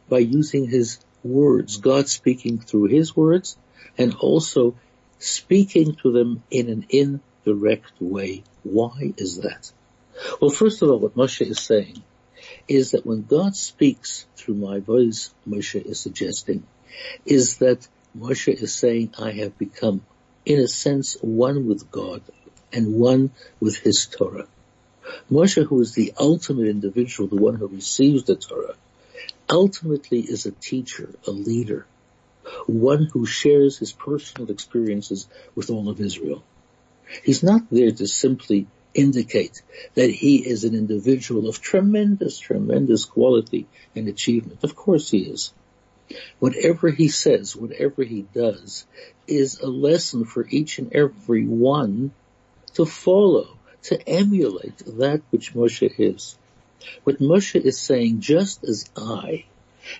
by 0.08 0.18
using 0.18 0.68
his 0.68 0.98
words, 1.26 1.78
God 1.78 2.08
speaking 2.08 2.58
through 2.58 2.84
his 2.84 3.16
words, 3.16 3.56
and 3.98 4.14
also 4.14 4.76
speaking 5.18 5.96
to 6.02 6.12
them 6.12 6.42
in 6.50 6.68
an 6.68 6.86
indirect 6.90 7.92
way. 8.00 8.44
Why 8.62 9.12
is 9.16 9.38
that? 9.38 9.72
Well, 10.40 10.50
first 10.50 10.82
of 10.82 10.90
all, 10.90 10.98
what 10.98 11.16
Moshe 11.16 11.42
is 11.42 11.60
saying 11.60 12.02
is 12.68 12.92
that 12.92 13.06
when 13.06 13.22
God 13.22 13.56
speaks 13.56 14.26
through 14.36 14.54
my 14.54 14.80
voice, 14.80 15.32
Moshe 15.48 15.84
is 15.84 16.00
suggesting, 16.00 16.66
is 17.24 17.58
that 17.58 17.86
Moshe 18.16 18.52
is 18.52 18.74
saying, 18.74 19.14
I 19.18 19.32
have 19.32 19.58
become, 19.58 20.02
in 20.44 20.60
a 20.60 20.68
sense, 20.68 21.16
one 21.20 21.66
with 21.66 21.90
God 21.90 22.22
and 22.72 22.94
one 22.94 23.30
with 23.60 23.76
his 23.78 24.06
Torah. 24.06 24.46
Moshe, 25.30 25.64
who 25.64 25.80
is 25.80 25.94
the 25.94 26.12
ultimate 26.18 26.68
individual, 26.68 27.28
the 27.28 27.36
one 27.36 27.54
who 27.54 27.66
receives 27.66 28.24
the 28.24 28.36
Torah, 28.36 28.74
ultimately 29.48 30.20
is 30.20 30.46
a 30.46 30.50
teacher, 30.52 31.08
a 31.26 31.30
leader, 31.30 31.86
one 32.66 33.08
who 33.12 33.26
shares 33.26 33.78
his 33.78 33.92
personal 33.92 34.50
experiences 34.50 35.28
with 35.54 35.70
all 35.70 35.88
of 35.88 36.00
Israel. 36.00 36.42
He's 37.24 37.42
not 37.42 37.62
there 37.70 37.90
to 37.90 38.06
simply 38.06 38.66
indicate 38.94 39.62
that 39.94 40.10
he 40.10 40.36
is 40.38 40.64
an 40.64 40.74
individual 40.74 41.48
of 41.48 41.60
tremendous, 41.60 42.38
tremendous 42.38 43.04
quality 43.04 43.66
and 43.94 44.08
achievement. 44.08 44.64
Of 44.64 44.74
course 44.74 45.10
he 45.10 45.18
is. 45.18 45.52
Whatever 46.38 46.88
he 46.88 47.08
says, 47.08 47.56
whatever 47.56 48.02
he 48.02 48.22
does, 48.22 48.86
is 49.26 49.60
a 49.60 49.66
lesson 49.66 50.24
for 50.24 50.46
each 50.48 50.78
and 50.78 50.92
every 50.92 51.46
one 51.46 52.12
to 52.74 52.86
follow, 52.86 53.48
to 53.84 54.08
emulate 54.08 54.78
that 54.98 55.22
which 55.30 55.54
Moshe 55.54 55.92
is. 55.98 56.36
What 57.04 57.20
Moshe 57.20 57.60
is 57.60 57.78
saying, 57.78 58.20
just 58.20 58.64
as 58.64 58.90
I 58.96 59.44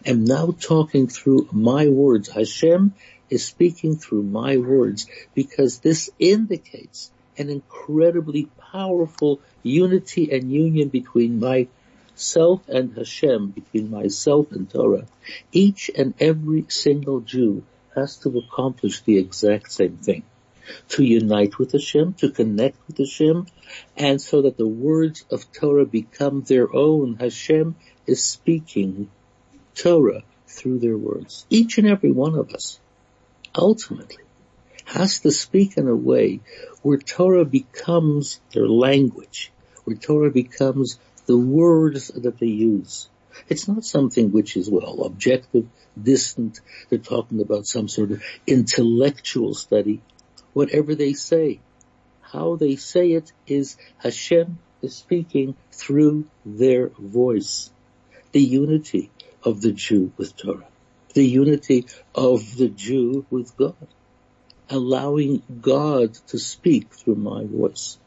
am 0.05 0.25
now 0.25 0.55
talking 0.61 1.07
through 1.07 1.49
my 1.53 1.89
words, 1.89 2.29
Hashem 2.29 2.95
is 3.31 3.45
speaking 3.45 3.97
through 3.97 4.23
my 4.23 4.57
words 4.57 5.07
because 5.35 5.79
this 5.79 6.11
indicates 6.19 7.11
an 7.39 7.51
incredibly 7.51 8.49
powerful 8.73 9.41
unity 9.63 10.31
and 10.33 10.53
union 10.53 10.89
between 10.89 11.41
myself 11.41 12.69
and 12.69 12.95
Hashem, 12.97 13.51
between 13.51 13.91
myself 13.91 14.53
and 14.53 14.69
Torah. 14.69 15.07
Each 15.53 15.91
and 15.97 16.15
every 16.21 16.67
single 16.69 17.21
Jew 17.21 17.65
has 17.95 18.19
to 18.19 18.39
accomplish 18.39 19.01
the 19.01 19.19
exact 19.19 19.73
same 19.73 19.97
thing. 19.97 20.23
To 20.89 21.05
unite 21.05 21.59
with 21.59 21.73
Hashem, 21.73 22.15
to 22.15 22.31
connect 22.31 22.77
with 22.87 22.99
Hashem, 22.99 23.47
and 23.97 24.21
so 24.21 24.43
that 24.43 24.57
the 24.57 24.67
words 24.67 25.25
of 25.31 25.53
Torah 25.53 25.87
become 25.87 26.43
their 26.43 26.75
own. 26.75 27.17
Hashem 27.17 27.77
is 28.07 28.23
speaking 28.23 29.11
Torah 29.75 30.23
through 30.47 30.79
their 30.79 30.97
words. 30.97 31.47
Each 31.51 31.79
and 31.79 31.87
every 31.87 32.11
one 32.11 32.35
of 32.35 32.53
us, 32.53 32.81
ultimately, 33.55 34.25
has 34.85 35.21
to 35.21 35.31
speak 35.31 35.77
in 35.77 35.89
a 35.89 35.95
way 35.95 36.41
where 36.83 36.99
Torah 36.99 37.45
becomes 37.45 38.41
their 38.53 38.69
language, 38.69 39.53
where 39.85 39.97
Torah 39.97 40.31
becomes 40.31 40.99
the 41.27 41.37
words 41.37 42.09
that 42.09 42.39
they 42.39 42.47
use. 42.47 43.09
It's 43.49 43.69
not 43.69 43.85
something 43.85 44.33
which 44.33 44.57
is, 44.57 44.71
well, 44.71 45.03
objective, 45.03 45.67
distant. 46.01 46.61
They're 46.89 46.99
talking 46.99 47.41
about 47.41 47.67
some 47.67 47.89
sort 47.89 48.13
of 48.13 48.23
intellectual 48.47 49.55
study. 49.55 50.01
Whatever 50.57 50.95
they 50.95 51.13
say, 51.13 51.61
how 52.23 52.57
they 52.57 52.77
say 52.77 53.13
it 53.13 53.31
is 53.47 53.77
Hashem 53.99 54.59
is 54.81 54.97
speaking 54.97 55.55
through 55.71 56.25
their 56.47 56.89
voice. 56.89 57.71
The 58.33 58.41
unity 58.41 59.11
of 59.43 59.61
the 59.61 59.73
Jew 59.73 60.13
with 60.17 60.35
Torah. 60.35 60.67
The 61.13 61.27
unity 61.27 61.85
of 62.15 62.57
the 62.57 62.71
Jew 62.71 63.27
with 63.29 63.55
God 63.59 63.77
allowing 64.71 65.43
God 65.61 66.15
to 66.29 66.39
speak 66.39 66.95
through 66.95 67.17
my 67.17 67.45
voice. 67.45 67.99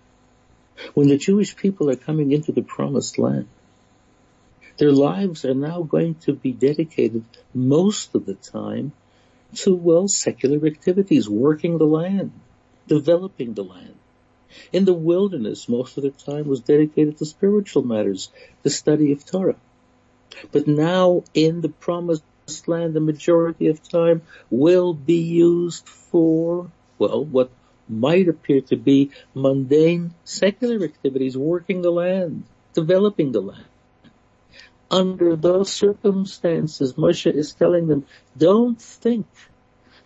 When 0.96 1.08
the 1.08 1.18
Jewish 1.18 1.56
people 1.56 1.92
are 1.92 2.06
coming 2.08 2.32
into 2.32 2.52
the 2.52 2.64
promised 2.64 3.20
land, 3.20 3.48
their 4.80 4.92
lives 4.92 5.46
are 5.46 5.54
now 5.54 5.84
going 5.84 6.16
to 6.26 6.34
be 6.34 6.52
dedicated 6.52 7.26
most 7.54 8.16
of 8.16 8.26
the 8.26 8.34
time 8.34 8.92
to, 9.56 9.76
well, 9.76 10.08
secular 10.08 10.66
activities, 10.66 11.30
working 11.30 11.78
the 11.78 11.86
land, 11.86 12.32
developing 12.88 13.54
the 13.54 13.64
land. 13.64 13.96
In 14.74 14.86
the 14.86 14.94
wilderness, 14.94 15.70
most 15.70 15.98
of 15.98 16.04
the 16.04 16.12
time 16.12 16.48
was 16.48 16.62
dedicated 16.62 17.18
to 17.18 17.26
spiritual 17.26 17.84
matters, 17.84 18.32
the 18.64 18.70
study 18.70 19.12
of 19.12 19.26
Torah. 19.26 19.58
But 20.52 20.68
now 20.68 21.24
in 21.34 21.62
the 21.62 21.70
promised 21.70 22.24
land 22.66 22.94
the 22.94 23.00
majority 23.00 23.68
of 23.68 23.88
time 23.88 24.24
will 24.50 24.94
be 24.94 25.22
used 25.22 25.88
for, 25.88 26.72
well, 26.98 27.24
what 27.24 27.52
might 27.88 28.28
appear 28.28 28.62
to 28.62 28.76
be 28.76 29.12
mundane 29.34 30.14
secular 30.24 30.84
activities, 30.84 31.38
working 31.38 31.82
the 31.82 31.92
land, 31.92 32.44
developing 32.74 33.32
the 33.32 33.42
land. 33.42 33.69
Under 34.92 35.36
those 35.36 35.72
circumstances, 35.72 36.94
Moshe 36.94 37.32
is 37.32 37.54
telling 37.54 37.88
them, 37.88 38.06
don't 38.38 38.82
think 38.82 39.28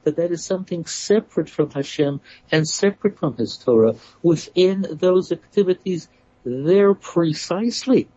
that 0.04 0.18
that 0.18 0.32
is 0.32 0.44
something 0.44 0.86
separate 0.86 1.50
from 1.50 1.70
Hashem 1.72 2.20
and 2.52 2.68
separate 2.68 3.18
from 3.18 3.38
His 3.38 3.58
Torah. 3.58 3.96
Within 4.22 4.86
those 4.92 5.32
activities, 5.32 6.10
there 6.44 6.94
precisely 6.94 8.10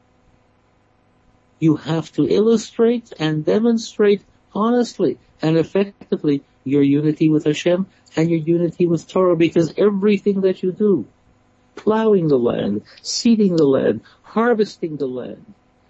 you 1.58 1.76
have 1.76 2.12
to 2.12 2.26
illustrate 2.26 3.12
and 3.18 3.44
demonstrate 3.44 4.22
honestly 4.52 5.18
and 5.40 5.56
effectively 5.56 6.42
your 6.64 6.82
unity 6.82 7.30
with 7.30 7.44
Hashem 7.44 7.86
and 8.16 8.30
your 8.30 8.40
unity 8.40 8.86
with 8.86 9.08
Torah 9.08 9.36
because 9.36 9.74
everything 9.76 10.42
that 10.42 10.62
you 10.62 10.72
do, 10.72 11.06
plowing 11.76 12.28
the 12.28 12.38
land, 12.38 12.82
seeding 13.02 13.56
the 13.56 13.66
land, 13.66 14.00
harvesting 14.22 14.96
the 14.96 15.06
land, 15.06 15.44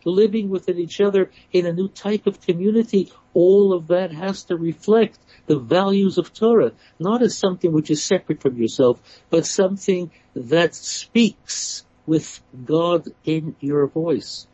living 0.06 0.48
within 0.48 0.78
each 0.78 1.00
other 1.00 1.30
in 1.52 1.66
a 1.66 1.72
new 1.72 1.88
type 1.88 2.26
of 2.26 2.40
community, 2.40 3.12
all 3.34 3.72
of 3.72 3.88
that 3.88 4.12
has 4.12 4.44
to 4.44 4.56
reflect 4.56 5.18
the 5.46 5.58
values 5.58 6.16
of 6.16 6.32
Torah, 6.32 6.72
not 6.98 7.22
as 7.22 7.36
something 7.36 7.72
which 7.72 7.90
is 7.90 8.02
separate 8.02 8.40
from 8.40 8.56
yourself, 8.56 9.00
but 9.28 9.44
something 9.44 10.10
that 10.34 10.75
speaks 10.75 11.84
with 12.06 12.40
God 12.64 13.08
in 13.25 13.56
your 13.60 13.86
voice 13.86 14.46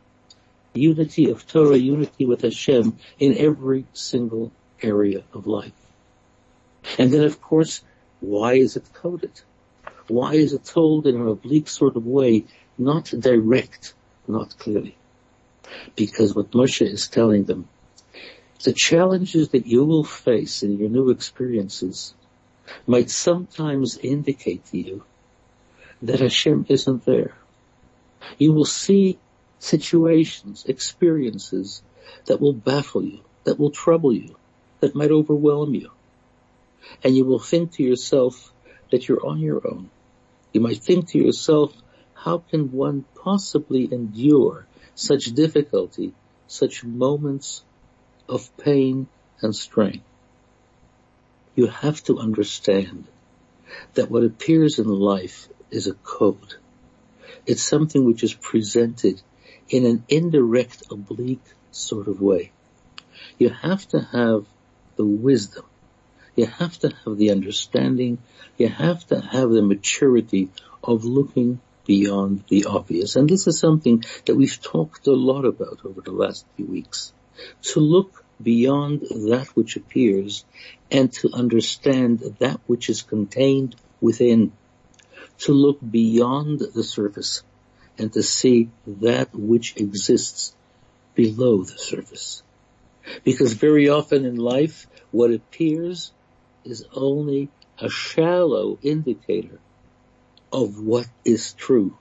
unity 0.75 1.31
of 1.31 1.47
Torah, 1.47 1.77
unity 1.77 2.27
with 2.27 2.43
Hashem 2.43 2.97
in 3.19 3.37
every 3.37 3.85
single 3.93 4.53
area 4.83 5.23
of 5.33 5.47
life. 5.47 5.73
And 6.99 7.13
then 7.13 7.25
of 7.25 7.41
course, 7.41 7.83
why 8.21 8.55
is 8.55 8.77
it 8.77 8.93
coded? 8.93 9.41
Why 10.09 10.35
is 10.35 10.53
it 10.53 10.65
told 10.65 11.07
in 11.07 11.17
an 11.17 11.29
oblique 11.29 11.69
sort 11.69 11.97
of 11.97 12.07
way, 12.07 12.45
not 12.79 13.13
direct, 13.19 13.95
not 14.27 14.57
clearly? 14.59 14.97
Because 15.97 16.35
what 16.35 16.51
Moshe 16.53 16.83
is 16.83 17.09
telling 17.09 17.45
them 17.45 17.69
The 18.65 18.73
challenges 18.73 19.49
that 19.49 19.67
you 19.67 19.85
will 19.85 20.05
face 20.05 20.63
in 20.63 20.79
your 20.79 20.89
new 20.89 21.11
experiences 21.11 22.15
might 22.87 23.11
sometimes 23.11 23.99
indicate 23.99 24.65
to 24.67 24.79
you 24.79 25.05
that 26.03 26.21
Hashem 26.21 26.67
isn't 26.69 27.05
there. 27.05 27.35
You 28.39 28.53
will 28.53 28.65
see 28.65 29.19
situations, 29.59 30.65
experiences 30.67 31.83
that 32.27 32.41
will 32.41 32.53
baffle 32.53 33.03
you, 33.05 33.21
that 33.45 33.59
will 33.59 33.71
trouble 33.71 34.13
you, 34.13 34.37
that 34.81 34.95
might 34.95 35.11
overwhelm 35.11 35.75
you. 35.75 35.91
And 37.03 37.17
you 37.17 37.25
will 37.25 37.41
think 37.41 37.73
to 37.73 37.83
yourself 37.83 38.53
that 38.91 39.09
you're 39.09 39.27
on 39.27 39.41
your 39.41 39.67
own. 39.67 39.91
You 40.53 40.61
might 40.61 40.79
think 40.79 41.09
to 41.11 41.19
yourself, 41.19 41.73
how 42.15 42.39
can 42.39 42.71
one 42.73 43.05
possibly 43.15 43.93
endure 43.93 44.67
such 44.95 45.25
difficulty, 45.27 46.13
such 46.47 46.85
moments 46.85 47.65
of 48.29 48.57
pain 48.57 49.07
and 49.41 49.55
strain? 49.55 50.03
You 51.55 51.67
have 51.67 52.03
to 52.05 52.19
understand 52.19 53.07
that 53.95 54.11
what 54.11 54.25
appears 54.25 54.79
in 54.79 54.87
life 54.87 55.49
is 55.71 55.87
a 55.87 55.95
code. 55.95 56.55
It's 57.47 57.63
something 57.63 58.05
which 58.05 58.23
is 58.23 58.35
presented 58.35 59.21
in 59.69 59.87
an 59.87 60.05
indirect, 60.09 60.85
oblique 60.91 61.45
sort 61.71 62.09
of 62.09 62.21
way. 62.21 62.53
You 63.39 63.51
have 63.51 63.87
to 63.89 64.01
have 64.01 64.47
the 64.97 65.05
wisdom. 65.05 65.65
You 66.37 66.47
have 66.47 66.79
to 66.81 66.95
have 67.05 67.17
the 67.17 67.31
understanding. 67.31 68.19
You 68.57 68.69
have 68.69 69.07
to 69.09 69.21
have 69.21 69.51
the 69.51 69.63
maturity 69.63 70.49
of 70.83 71.05
looking 71.05 71.61
beyond 71.87 72.45
the 72.49 72.67
obvious. 72.67 73.17
And 73.17 73.29
this 73.29 73.47
is 73.47 73.59
something 73.59 74.05
that 74.27 74.37
we've 74.37 74.61
talked 74.61 75.07
a 75.07 75.13
lot 75.13 75.45
about 75.45 75.81
over 75.85 76.01
the 76.01 76.13
last 76.13 76.47
few 76.57 76.67
weeks. 76.67 77.13
To 77.73 77.81
look 77.81 78.25
beyond 78.43 79.01
that 79.01 79.49
which 79.55 79.77
appears 79.77 80.45
and 80.91 81.13
to 81.13 81.31
understand 81.33 82.21
that 82.39 82.61
which 82.67 82.89
is 82.89 83.03
contained 83.03 83.77
within. 84.01 84.53
To 85.41 85.53
look 85.53 85.79
beyond 85.81 86.61
the 86.61 86.85
surface 86.85 87.43
and 87.99 88.13
to 88.13 88.23
see 88.23 88.71
that 88.87 89.35
which 89.35 89.77
exists 89.77 90.55
below 91.15 91.63
the 91.65 91.79
surface. 91.79 92.43
Because 93.25 93.53
very 93.55 93.89
often 93.89 94.25
in 94.25 94.37
life, 94.37 94.87
what 95.11 95.33
appears 95.33 96.13
is 96.65 96.85
only 96.95 97.49
a 97.79 97.89
shallow 97.89 98.79
indicator 98.83 99.59
of 100.53 100.79
what 100.79 101.09
is 101.25 101.55
true. 101.55 101.97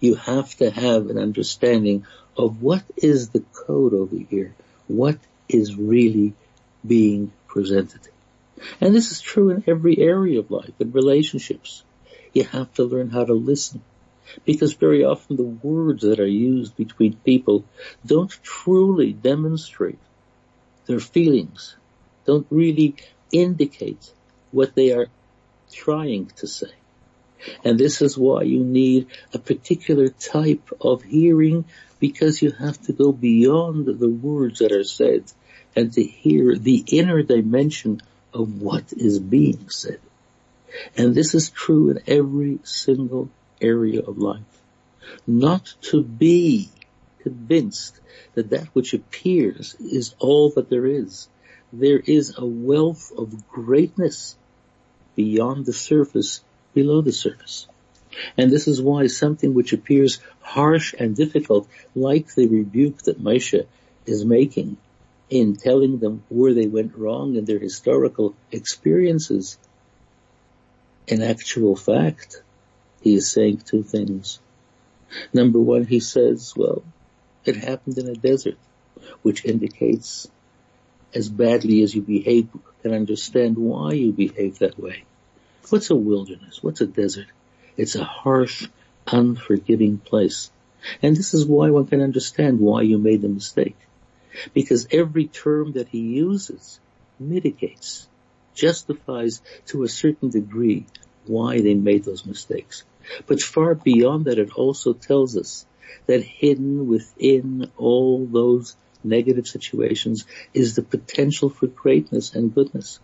You 0.00 0.16
have 0.16 0.54
to 0.56 0.70
have 0.70 1.08
an 1.10 1.18
understanding 1.18 2.06
of 2.36 2.62
what 2.62 2.82
is 2.96 3.28
the 3.28 3.44
code 3.52 3.94
over 3.94 4.16
here, 4.16 4.54
what 4.86 5.18
is 5.48 5.76
really 5.76 6.34
being 6.86 7.32
presented. 7.46 8.00
And 8.80 8.94
this 8.94 9.12
is 9.12 9.20
true 9.20 9.50
in 9.50 9.64
every 9.66 9.98
area 9.98 10.40
of 10.40 10.50
life, 10.50 10.72
in 10.80 10.92
relationships. 10.92 11.84
You 12.32 12.44
have 12.44 12.72
to 12.74 12.84
learn 12.84 13.10
how 13.10 13.24
to 13.24 13.34
listen 13.34 13.82
because 14.44 14.74
very 14.74 15.04
often 15.04 15.36
the 15.36 15.42
words 15.42 16.02
that 16.02 16.20
are 16.20 16.26
used 16.26 16.76
between 16.76 17.16
people 17.16 17.64
don't 18.04 18.30
truly 18.42 19.12
demonstrate 19.12 19.98
their 20.86 21.00
feelings, 21.00 21.76
don't 22.26 22.46
really 22.50 22.96
indicate 23.32 24.12
what 24.50 24.74
they 24.74 24.92
are 24.92 25.08
trying 25.72 26.26
to 26.36 26.46
say. 26.46 26.72
And 27.64 27.78
this 27.78 28.02
is 28.02 28.16
why 28.16 28.42
you 28.42 28.64
need 28.64 29.06
a 29.32 29.38
particular 29.38 30.08
type 30.08 30.70
of 30.80 31.02
hearing 31.02 31.64
because 31.98 32.42
you 32.42 32.50
have 32.52 32.80
to 32.82 32.92
go 32.92 33.12
beyond 33.12 33.86
the 33.86 34.08
words 34.08 34.60
that 34.60 34.72
are 34.72 34.84
said 34.84 35.24
and 35.74 35.92
to 35.92 36.02
hear 36.02 36.56
the 36.56 36.84
inner 36.86 37.22
dimension 37.22 38.00
of 38.32 38.60
what 38.60 38.92
is 38.92 39.18
being 39.18 39.68
said. 39.68 40.00
And 40.96 41.14
this 41.14 41.34
is 41.34 41.50
true 41.50 41.90
in 41.90 42.00
every 42.06 42.58
single 42.64 43.30
area 43.60 44.02
of 44.02 44.18
life. 44.18 44.42
Not 45.26 45.74
to 45.82 46.02
be 46.02 46.68
convinced 47.20 47.98
that 48.34 48.50
that 48.50 48.68
which 48.74 48.94
appears 48.94 49.74
is 49.80 50.14
all 50.18 50.50
that 50.50 50.70
there 50.70 50.86
is. 50.86 51.28
There 51.72 51.98
is 51.98 52.34
a 52.38 52.46
wealth 52.46 53.12
of 53.16 53.48
greatness 53.48 54.36
beyond 55.16 55.66
the 55.66 55.72
surface, 55.72 56.42
below 56.74 57.00
the 57.00 57.12
surface. 57.12 57.66
And 58.36 58.50
this 58.50 58.68
is 58.68 58.80
why 58.80 59.06
something 59.06 59.54
which 59.54 59.72
appears 59.72 60.20
harsh 60.40 60.94
and 60.98 61.14
difficult, 61.14 61.68
like 61.94 62.34
the 62.34 62.46
rebuke 62.46 63.02
that 63.02 63.22
Moshe 63.22 63.66
is 64.06 64.24
making 64.24 64.76
in 65.30 65.56
telling 65.56 65.98
them 65.98 66.22
where 66.28 66.54
they 66.54 66.66
went 66.66 66.96
wrong 66.96 67.36
in 67.36 67.44
their 67.44 67.58
historical 67.58 68.34
experiences, 68.50 69.58
in 71.06 71.22
actual 71.22 71.76
fact, 71.76 72.42
he 73.02 73.14
is 73.14 73.30
saying 73.30 73.58
two 73.58 73.82
things. 73.82 74.40
Number 75.32 75.58
one, 75.58 75.84
he 75.84 76.00
says, 76.00 76.54
well, 76.56 76.82
it 77.44 77.56
happened 77.56 77.98
in 77.98 78.08
a 78.08 78.14
desert, 78.14 78.58
which 79.22 79.44
indicates 79.44 80.28
as 81.14 81.28
badly 81.28 81.82
as 81.82 81.94
you 81.94 82.02
behave, 82.02 82.48
can 82.82 82.92
understand 82.92 83.56
why 83.56 83.92
you 83.92 84.12
behave 84.12 84.58
that 84.58 84.78
way. 84.78 85.04
What's 85.68 85.90
a 85.90 85.94
wilderness? 85.94 86.62
What's 86.62 86.80
a 86.80 86.86
desert? 86.86 87.26
It's 87.76 87.94
a 87.94 88.04
harsh, 88.04 88.68
unforgiving 89.06 89.98
place. 89.98 90.50
And 91.02 91.16
this 91.16 91.34
is 91.34 91.44
why 91.44 91.70
one 91.70 91.86
can 91.86 92.00
understand 92.00 92.60
why 92.60 92.82
you 92.82 92.98
made 92.98 93.22
the 93.22 93.28
mistake. 93.28 93.76
Because 94.54 94.88
every 94.90 95.26
term 95.26 95.72
that 95.72 95.88
he 95.88 95.98
uses 95.98 96.80
mitigates, 97.18 98.08
justifies 98.54 99.40
to 99.66 99.82
a 99.82 99.88
certain 99.88 100.30
degree 100.30 100.86
why 101.26 101.60
they 101.60 101.74
made 101.74 102.04
those 102.04 102.26
mistakes. 102.26 102.84
But 103.26 103.40
far 103.40 103.74
beyond 103.74 104.24
that, 104.26 104.38
it 104.38 104.52
also 104.52 104.92
tells 104.92 105.36
us 105.36 105.66
that 106.06 106.22
hidden 106.22 106.86
within 106.88 107.70
all 107.76 108.26
those 108.26 108.76
negative 109.04 109.46
situations 109.46 110.26
is 110.52 110.74
the 110.74 110.82
potential 110.82 111.48
for 111.50 111.66
greatness 111.66 112.34
and 112.34 112.54
goodness. 112.54 112.98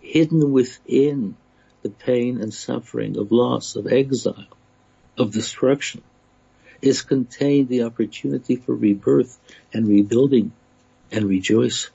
Hidden 0.00 0.52
within 0.52 1.36
the 1.82 1.90
pain 1.90 2.40
and 2.40 2.52
suffering 2.52 3.16
of 3.18 3.32
loss, 3.32 3.76
of 3.76 3.86
exile, 3.86 4.46
of 5.18 5.32
destruction, 5.32 6.02
is 6.80 7.02
contained 7.02 7.68
the 7.68 7.82
opportunity 7.84 8.56
for 8.56 8.74
rebirth 8.74 9.38
and 9.72 9.86
rebuilding 9.86 10.52
and 11.10 11.28
rejoice. 11.28 11.90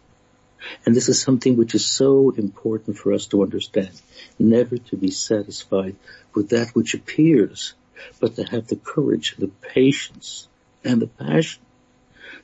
And 0.86 0.96
this 0.96 1.10
is 1.10 1.22
something 1.22 1.56
which 1.56 1.76
is 1.76 1.86
so 1.86 2.32
important 2.32 2.98
for 2.98 3.14
us 3.14 3.28
to 3.28 3.44
understand. 3.44 3.92
Never 4.40 4.78
to 4.78 4.98
be 4.98 5.12
satisfied 5.12 5.96
with 6.34 6.50
that 6.50 6.70
which 6.76 6.94
appears, 6.94 7.74
but 8.20 8.36
to 8.36 8.44
have 8.44 8.68
the 8.68 8.76
courage, 8.76 9.36
the 9.38 9.48
patience, 9.48 10.48
and 10.84 11.02
the 11.02 11.08
passion 11.08 11.62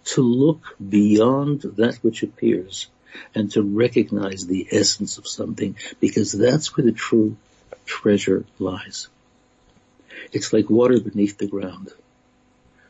to 0.05 0.21
look 0.21 0.75
beyond 0.77 1.61
that 1.61 1.97
which 1.97 2.23
appears 2.23 2.87
and 3.35 3.51
to 3.51 3.61
recognize 3.61 4.45
the 4.45 4.67
essence 4.71 5.17
of 5.17 5.27
something 5.27 5.75
because 5.99 6.31
that's 6.31 6.75
where 6.75 6.85
the 6.85 6.91
true 6.91 7.35
treasure 7.85 8.45
lies. 8.59 9.07
It's 10.31 10.53
like 10.53 10.69
water 10.69 10.99
beneath 10.99 11.37
the 11.37 11.47
ground. 11.47 11.91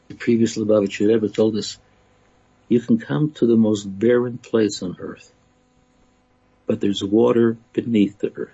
The 0.08 0.16
previous 0.16 0.58
Lubavitcher 0.58 1.08
Rebbe 1.08 1.30
told 1.30 1.56
us, 1.56 1.78
you 2.70 2.80
can 2.80 2.98
come 2.98 3.32
to 3.32 3.46
the 3.46 3.56
most 3.56 3.84
barren 3.84 4.38
place 4.38 4.82
on 4.84 4.98
earth, 5.00 5.32
but 6.66 6.80
there's 6.80 7.04
water 7.04 7.58
beneath 7.74 8.20
the 8.20 8.32
earth. 8.36 8.54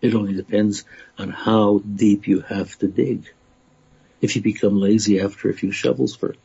It 0.00 0.14
only 0.14 0.34
depends 0.34 0.84
on 1.18 1.30
how 1.30 1.78
deep 1.78 2.28
you 2.28 2.40
have 2.40 2.78
to 2.78 2.86
dig. 2.86 3.32
If 4.20 4.36
you 4.36 4.42
become 4.42 4.80
lazy 4.80 5.20
after 5.20 5.50
a 5.50 5.54
few 5.54 5.72
shovels 5.72 6.14
first, 6.14 6.38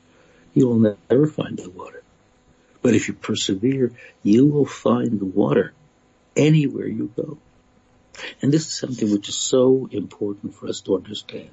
you 0.53 0.67
will 0.67 0.97
never 1.09 1.27
find 1.27 1.57
the 1.57 1.69
water. 1.69 2.02
But 2.83 2.93
if 2.93 3.07
you 3.07 3.13
persevere, 3.13 3.93
you 4.21 4.45
will 4.45 4.65
find 4.65 5.19
the 5.19 5.25
water 5.25 5.73
anywhere 6.35 6.85
you 6.85 7.11
go. 7.15 7.37
And 8.41 8.51
this 8.51 8.67
is 8.67 8.73
something 8.73 9.09
which 9.11 9.29
is 9.29 9.35
so 9.35 9.87
important 9.89 10.53
for 10.53 10.67
us 10.67 10.81
to 10.81 10.97
understand. 10.97 11.49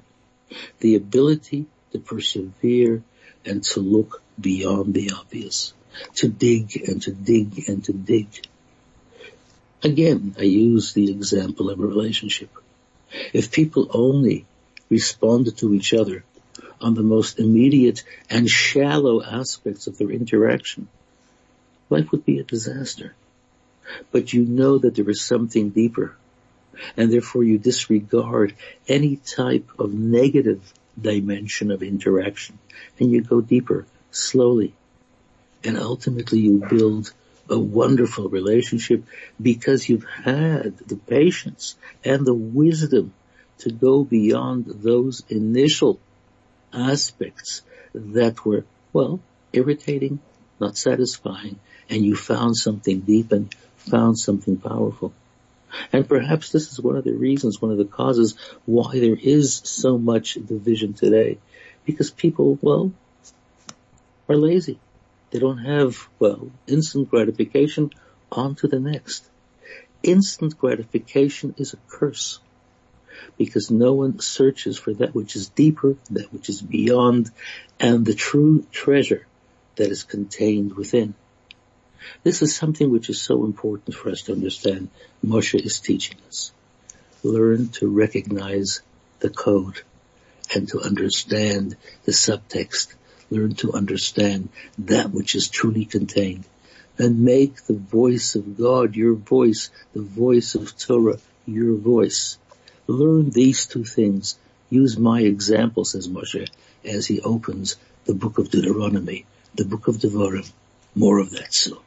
The 0.81 0.95
ability 0.95 1.65
to 1.93 1.99
persevere 1.99 3.01
and 3.45 3.63
to 3.63 3.79
look 3.79 4.21
beyond 4.39 4.93
the 4.93 5.13
obvious. 5.17 5.73
To 6.15 6.27
dig 6.27 6.83
and 6.87 7.01
to 7.03 7.11
dig 7.11 7.69
and 7.69 7.83
to 7.85 7.93
dig. 7.93 8.27
Again, 9.83 10.35
I 10.37 10.43
use 10.43 10.93
the 10.93 11.09
example 11.09 11.69
of 11.69 11.79
a 11.79 11.87
relationship. 11.87 12.49
If 13.33 13.51
people 13.51 13.89
only 13.93 14.45
responded 14.89 15.57
to 15.59 15.73
each 15.73 15.93
other 15.93 16.23
on 16.81 16.93
the 16.93 17.03
most 17.03 17.39
immediate 17.39 18.03
and 18.29 18.49
shallow 18.49 19.23
aspects 19.23 19.87
of 19.87 19.97
their 19.97 20.11
interaction, 20.11 20.87
life 21.91 22.11
would 22.11 22.25
be 22.25 22.39
a 22.39 22.43
disaster. 22.43 23.13
But 24.11 24.33
you 24.33 24.45
know 24.45 24.77
that 24.79 24.95
there 24.95 25.09
is 25.09 25.21
something 25.21 25.69
deeper 25.69 26.15
and 26.97 27.11
therefore 27.11 27.43
you 27.43 27.57
disregard 27.57 28.55
any 28.87 29.17
type 29.17 29.69
of 29.77 29.93
negative 29.93 30.73
dimension 30.99 31.71
of 31.71 31.83
interaction 31.83 32.57
and 32.99 33.11
you 33.11 33.21
go 33.21 33.41
deeper, 33.41 33.85
slowly, 34.11 34.73
And 35.63 35.77
ultimately 35.77 36.39
you 36.39 36.65
build 36.69 37.13
a 37.49 37.59
wonderful 37.59 38.29
relationship 38.29 39.03
because 39.41 39.87
you've 39.87 40.05
had 40.05 40.77
the 40.77 40.95
patience 40.95 41.75
and 42.03 42.25
the 42.25 42.33
wisdom 42.33 43.13
to 43.59 43.71
go 43.71 44.03
beyond 44.03 44.65
those 44.65 45.23
initial 45.29 45.99
aspects 46.73 47.61
that 47.93 48.45
were, 48.45 48.65
well, 48.93 49.19
irritating, 49.53 50.19
not 50.59 50.77
satisfying, 50.77 51.59
and 51.91 52.05
you 52.05 52.15
found 52.15 52.55
something 52.55 53.01
deep 53.01 53.31
and 53.33 53.53
found 53.75 54.17
something 54.17 54.57
powerful. 54.57 55.13
And 55.91 56.07
perhaps 56.07 56.51
this 56.51 56.71
is 56.71 56.79
one 56.79 56.95
of 56.95 57.03
the 57.03 57.13
reasons, 57.13 57.61
one 57.61 57.71
of 57.71 57.77
the 57.77 57.85
causes 57.85 58.35
why 58.65 58.99
there 58.99 59.17
is 59.21 59.61
so 59.65 59.97
much 59.97 60.33
division 60.33 60.93
today. 60.93 61.37
Because 61.85 62.09
people, 62.09 62.57
well, 62.61 62.91
are 64.29 64.35
lazy. 64.35 64.79
They 65.31 65.39
don't 65.39 65.59
have, 65.59 66.07
well, 66.19 66.49
instant 66.67 67.09
gratification 67.09 67.91
on 68.31 68.55
to 68.55 68.67
the 68.67 68.79
next. 68.79 69.29
Instant 70.03 70.57
gratification 70.57 71.55
is 71.57 71.73
a 71.73 71.77
curse 71.89 72.39
because 73.37 73.69
no 73.69 73.93
one 73.93 74.19
searches 74.19 74.77
for 74.77 74.93
that 74.93 75.13
which 75.13 75.35
is 75.35 75.49
deeper, 75.49 75.95
that 76.11 76.31
which 76.33 76.49
is 76.49 76.61
beyond, 76.61 77.29
and 77.79 78.05
the 78.05 78.13
true 78.13 78.65
treasure 78.71 79.25
that 79.75 79.89
is 79.89 80.03
contained 80.03 80.75
within. 80.75 81.13
This 82.23 82.41
is 82.41 82.55
something 82.55 82.89
which 82.89 83.09
is 83.09 83.21
so 83.21 83.45
important 83.45 83.95
for 83.95 84.09
us 84.09 84.23
to 84.23 84.33
understand. 84.33 84.89
Moshe 85.25 85.59
is 85.59 85.79
teaching 85.79 86.17
us. 86.27 86.51
Learn 87.23 87.69
to 87.69 87.87
recognize 87.87 88.81
the 89.19 89.29
code 89.29 89.81
and 90.53 90.67
to 90.69 90.81
understand 90.81 91.75
the 92.05 92.11
subtext. 92.11 92.93
Learn 93.29 93.55
to 93.55 93.73
understand 93.73 94.49
that 94.77 95.11
which 95.11 95.35
is 95.35 95.47
truly 95.47 95.85
contained 95.85 96.45
and 96.97 97.21
make 97.21 97.63
the 97.63 97.77
voice 97.77 98.35
of 98.35 98.57
God 98.57 98.95
your 98.95 99.15
voice, 99.15 99.69
the 99.93 100.01
voice 100.01 100.55
of 100.55 100.77
Torah 100.77 101.19
your 101.45 101.75
voice. 101.75 102.37
Learn 102.87 103.29
these 103.29 103.65
two 103.65 103.83
things. 103.83 104.37
Use 104.69 104.97
my 104.97 105.21
example, 105.21 105.85
says 105.85 106.07
Moshe, 106.07 106.47
as 106.85 107.07
he 107.07 107.21
opens 107.21 107.75
the 108.05 108.13
book 108.13 108.37
of 108.37 108.49
Deuteronomy, 108.49 109.25
the 109.55 109.65
book 109.65 109.87
of 109.87 109.97
Devarim. 109.97 110.49
More 110.95 111.19
of 111.19 111.31
that 111.31 111.53
soon. 111.53 111.79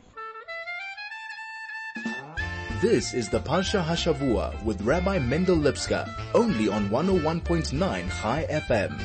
This 2.85 3.15
is 3.15 3.31
the 3.31 3.41
Parsha 3.41 3.83
Hashavua 3.83 4.63
with 4.63 4.83
Rabbi 4.83 5.19
Mendel 5.19 5.57
Lipskar, 5.57 6.07
only 6.35 6.69
on 6.69 6.91
101.9 6.91 8.09
High 8.11 8.47
FM. 8.51 9.01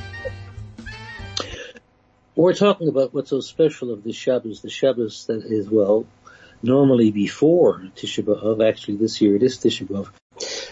We're 2.36 2.56
talking 2.56 2.90
about 2.90 3.14
what's 3.14 3.30
so 3.30 3.40
special 3.40 3.94
of 3.94 4.04
the 4.04 4.12
Shabbos, 4.12 4.62
the 4.62 4.70
Shabbos 4.70 5.28
that 5.28 5.46
is, 5.46 5.70
well, 5.70 6.06
normally 6.62 7.12
before 7.12 7.86
Tisha 7.96 8.22
B'Av, 8.22 8.68
actually 8.68 8.98
this 8.98 9.22
year 9.22 9.38
it 9.38 9.44
is 9.44 9.58
Tisha 9.60 9.88
B'Av. 9.88 10.10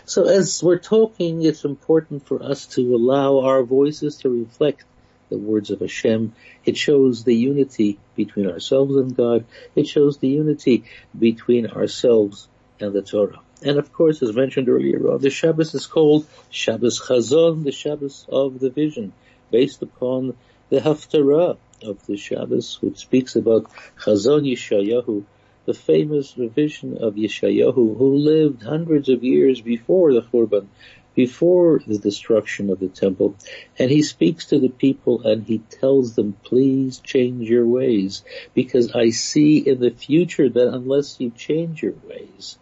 So 0.04 0.26
as 0.26 0.62
we're 0.62 0.78
talking, 0.78 1.44
it's 1.44 1.64
important 1.64 2.28
for 2.28 2.44
us 2.44 2.66
to 2.76 2.94
allow 2.94 3.40
our 3.40 3.64
voices 3.64 4.18
to 4.18 4.30
reflect 4.30 4.84
the 5.30 5.38
words 5.38 5.72
of 5.72 5.80
Hashem. 5.80 6.36
It 6.66 6.76
shows 6.76 7.24
the 7.24 7.36
unity 7.36 8.00
between 8.18 8.50
ourselves 8.52 8.98
and 8.98 9.16
God. 9.16 9.46
It 9.78 9.88
shows 9.88 10.18
the 10.18 10.28
unity 10.28 10.84
between 11.18 11.68
ourselves 11.68 12.50
and 12.80 12.94
the 12.94 13.02
Torah. 13.02 13.40
And 13.64 13.78
of 13.78 13.92
course, 13.92 14.22
as 14.22 14.36
mentioned 14.36 14.70
earlier 14.70 15.18
the 15.18 15.30
Shabbos 15.30 15.74
is 15.74 15.88
called 15.88 16.28
Shabbos 16.50 17.02
Chazon, 17.02 17.64
the 17.64 17.72
Shabbos 17.72 18.26
of 18.30 18.60
the 18.60 18.70
vision, 18.70 19.14
based 19.52 19.82
upon 19.82 20.36
the 20.70 20.80
Haftarah 20.80 21.58
of 21.84 22.06
the 22.06 22.18
Shabbos, 22.18 22.82
which 22.82 22.98
speaks 22.98 23.36
about 23.36 23.72
Chazon 24.00 24.44
Yeshayahu, 24.44 25.24
the 25.66 25.74
famous 25.74 26.34
vision 26.34 26.98
of 26.98 27.16
Yeshayahu, 27.16 27.98
who 27.98 28.16
lived 28.18 28.64
hundreds 28.64 29.10
of 29.10 29.24
years 29.24 29.60
before 29.60 30.14
the 30.14 30.22
Churban, 30.22 30.68
before 31.16 31.82
the 31.86 31.98
destruction 31.98 32.70
of 32.70 32.80
the 32.80 32.88
temple. 32.88 33.36
And 33.80 33.90
he 33.90 34.04
speaks 34.04 34.46
to 34.48 34.60
the 34.60 34.70
people 34.70 35.24
and 35.24 35.44
he 35.44 35.60
tells 35.60 36.16
them, 36.16 36.38
please 36.44 37.00
change 37.00 37.50
your 37.50 37.66
ways, 37.66 38.24
because 38.54 38.94
I 38.94 39.10
see 39.10 39.58
in 39.58 39.80
the 39.80 39.90
future 39.90 40.48
that 40.48 40.74
unless 40.74 41.20
you 41.20 41.32
change 41.32 41.82
your 41.82 41.96
ways, 42.08 42.60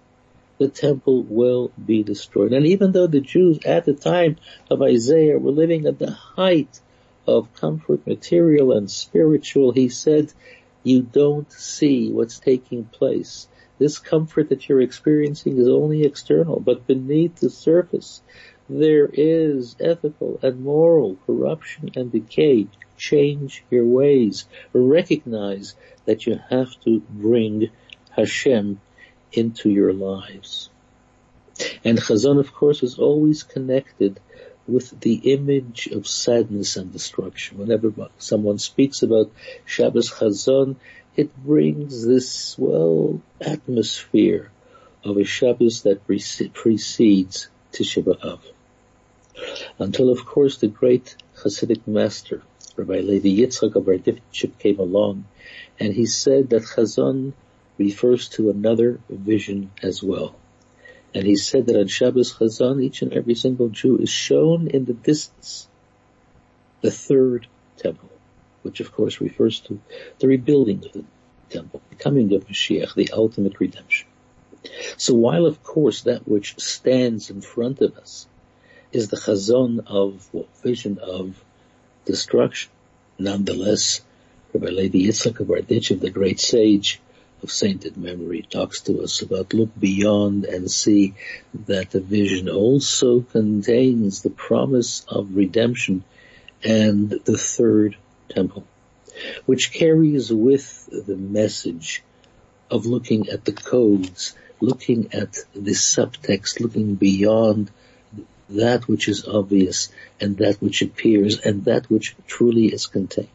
the 0.58 0.70
temple 0.70 1.24
will 1.24 1.72
be 1.84 2.04
destroyed. 2.04 2.54
And 2.54 2.66
even 2.66 2.92
though 2.92 3.08
the 3.08 3.22
Jews 3.22 3.60
at 3.66 3.86
the 3.86 3.94
time 3.94 4.38
of 4.70 4.82
Isaiah 4.82 5.38
were 5.38 5.52
living 5.52 5.86
at 5.86 6.00
the 6.00 6.12
height 6.12 6.80
of 7.28 7.54
comfort, 7.54 8.06
material 8.08 8.72
and 8.72 8.90
spiritual, 8.90 9.72
he 9.72 9.90
said, 9.90 10.32
you 10.84 11.02
don't 11.02 11.52
see 11.52 12.12
what's 12.12 12.40
taking 12.40 12.86
place. 12.86 13.48
This 13.80 13.98
comfort 13.98 14.50
that 14.50 14.70
you're 14.70 14.82
experiencing 14.82 15.58
is 15.58 15.68
only 15.68 16.04
external, 16.04 16.60
but 16.60 16.88
beneath 16.88 17.38
the 17.38 17.50
surface, 17.50 18.22
there 18.70 19.10
is 19.12 19.76
ethical 19.80 20.40
and 20.42 20.62
moral 20.62 21.18
corruption 21.26 21.92
and 21.96 22.12
decay. 22.12 22.68
Change 22.98 23.64
your 23.70 23.86
ways. 23.86 24.46
Recognize 24.74 25.76
that 26.06 26.26
you 26.26 26.40
have 26.50 26.70
to 26.86 27.02
bring 27.10 27.70
Hashem 28.12 28.80
into 29.38 29.70
your 29.70 29.94
lives. 29.94 30.70
And 31.84 31.98
Chazon, 31.98 32.40
of 32.40 32.54
course, 32.54 32.84
is 32.84 33.00
always 33.00 33.44
connected 33.44 34.20
with 34.68 35.00
the 35.00 35.16
image 35.34 35.88
of 35.88 36.08
sadness 36.08 36.76
and 36.76 36.92
destruction. 36.92 37.58
Whenever 37.58 37.94
someone 38.18 38.58
speaks 38.58 39.04
about 39.04 39.32
Shabbos 39.66 40.10
Chazon, 40.12 40.76
it 41.16 41.36
brings 41.38 42.06
this, 42.06 42.58
well, 42.58 43.22
atmosphere 43.40 44.52
of 45.04 45.18
a 45.18 45.24
Shabbos 45.24 45.84
that 45.84 46.06
precedes 46.06 47.48
Tisha 47.72 48.04
B'Av. 48.04 48.40
Until, 49.80 50.10
of 50.10 50.26
course, 50.26 50.58
the 50.58 50.68
great 50.68 51.16
Hasidic 51.38 51.86
master, 51.88 52.42
Rabbi 52.76 53.00
Levi 53.00 53.30
Yitzchak 53.30 53.76
of 53.76 53.86
Berditchev 53.86 54.58
came 54.60 54.80
along, 54.80 55.26
and 55.80 55.94
he 55.94 56.06
said 56.06 56.50
that 56.50 56.64
Chazon 56.64 57.34
refers 57.78 58.30
to 58.30 58.50
another 58.50 59.00
vision 59.10 59.72
as 59.82 60.02
well. 60.02 60.36
And 61.14 61.26
he 61.26 61.36
said 61.36 61.68
that 61.68 61.80
on 61.80 61.88
Shabbos 61.88 62.34
Chazon, 62.34 62.84
each 62.84 63.02
and 63.02 63.14
every 63.14 63.36
single 63.36 63.70
Jew 63.70 63.98
is 63.98 64.10
shown 64.10 64.68
in 64.68 64.86
the 64.86 64.94
distance 64.94 65.68
the 66.82 66.92
third 66.92 67.48
temple, 67.78 68.10
which 68.62 68.80
of 68.80 68.92
course 68.92 69.22
refers 69.22 69.60
to 69.62 69.80
the 70.20 70.28
rebuilding 70.28 70.84
of 70.86 70.92
the 70.92 71.04
temple, 71.50 71.82
the 71.90 71.96
coming 71.96 72.34
of 72.34 72.48
Mashiach, 72.48 72.96
the 72.96 73.12
ultimate 73.14 73.60
redemption. 73.60 74.08
So 74.98 75.14
while 75.14 75.46
of 75.46 75.64
course 75.64 76.02
that 76.02 76.28
which 76.28 76.60
stands 76.60 77.30
in 77.30 77.42
front 77.42 77.82
of 77.82 77.98
us 77.98 78.28
is 78.92 79.10
the 79.10 79.18
chazon 79.18 79.86
of 79.88 80.28
well, 80.34 80.48
vision 80.64 80.98
of 81.00 81.44
destruction, 82.06 82.72
nonetheless, 83.18 84.02
Rabbi 84.54 84.68
Levi 84.68 85.00
Yitzchak 85.00 85.40
of 85.40 85.48
Berditchev, 85.48 86.00
the 86.00 86.10
great 86.10 86.40
sage, 86.40 87.00
of 87.44 87.52
sainted 87.52 87.98
memory 87.98 88.46
talks 88.50 88.82
to 88.82 89.02
us 89.02 89.22
about 89.22 89.54
look 89.54 89.70
beyond 89.80 90.46
and 90.46 90.70
see 90.70 91.14
that 91.68 91.92
the 91.92 92.00
vision 92.00 92.50
also 92.50 93.22
contains 93.22 94.22
the 94.22 94.30
promise 94.30 95.06
of 95.08 95.36
redemption 95.36 96.04
and 96.64 97.10
the 97.10 97.38
third 97.38 97.98
temple, 98.30 98.66
which 99.46 99.72
carries 99.72 100.32
with 100.32 100.90
the 100.92 101.16
message 101.16 102.04
of 102.72 102.86
looking 102.86 103.30
at 103.30 103.46
the 103.46 103.54
codes, 103.54 104.36
looking 104.60 105.14
at 105.14 105.38
the 105.54 105.72
subtext, 105.72 106.60
looking 106.60 106.96
beyond 106.96 107.70
that 108.50 108.88
which 108.88 109.08
is 109.08 109.28
obvious 109.28 109.90
and 110.20 110.38
that 110.38 110.62
which 110.62 110.82
appears 110.82 111.40
and 111.40 111.66
that 111.66 111.90
which 111.90 112.16
truly 112.28 112.68
is 112.68 112.88
contained 112.88 113.28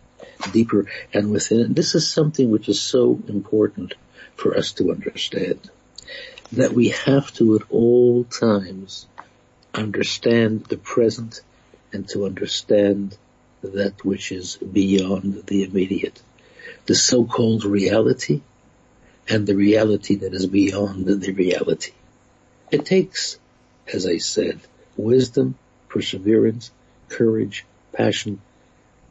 deeper 0.52 0.86
and 1.12 1.30
within. 1.30 1.74
This 1.74 1.94
is 1.94 2.08
something 2.08 2.50
which 2.50 2.68
is 2.68 2.80
so 2.80 3.20
important 3.28 3.94
for 4.36 4.56
us 4.56 4.72
to 4.72 4.90
understand. 4.90 5.70
That 6.52 6.72
we 6.72 6.88
have 6.90 7.32
to 7.34 7.56
at 7.56 7.62
all 7.70 8.24
times 8.24 9.06
understand 9.74 10.64
the 10.64 10.76
present 10.76 11.40
and 11.92 12.08
to 12.08 12.26
understand 12.26 13.16
that 13.62 14.04
which 14.04 14.32
is 14.32 14.56
beyond 14.56 15.46
the 15.46 15.64
immediate. 15.64 16.20
The 16.86 16.94
so-called 16.94 17.64
reality 17.64 18.40
and 19.28 19.46
the 19.46 19.54
reality 19.54 20.16
that 20.16 20.34
is 20.34 20.46
beyond 20.46 21.06
the 21.06 21.32
reality. 21.32 21.92
It 22.70 22.84
takes, 22.84 23.38
as 23.92 24.06
I 24.06 24.18
said, 24.18 24.60
wisdom, 24.96 25.56
perseverance, 25.88 26.70
courage, 27.08 27.64
passion, 27.92 28.40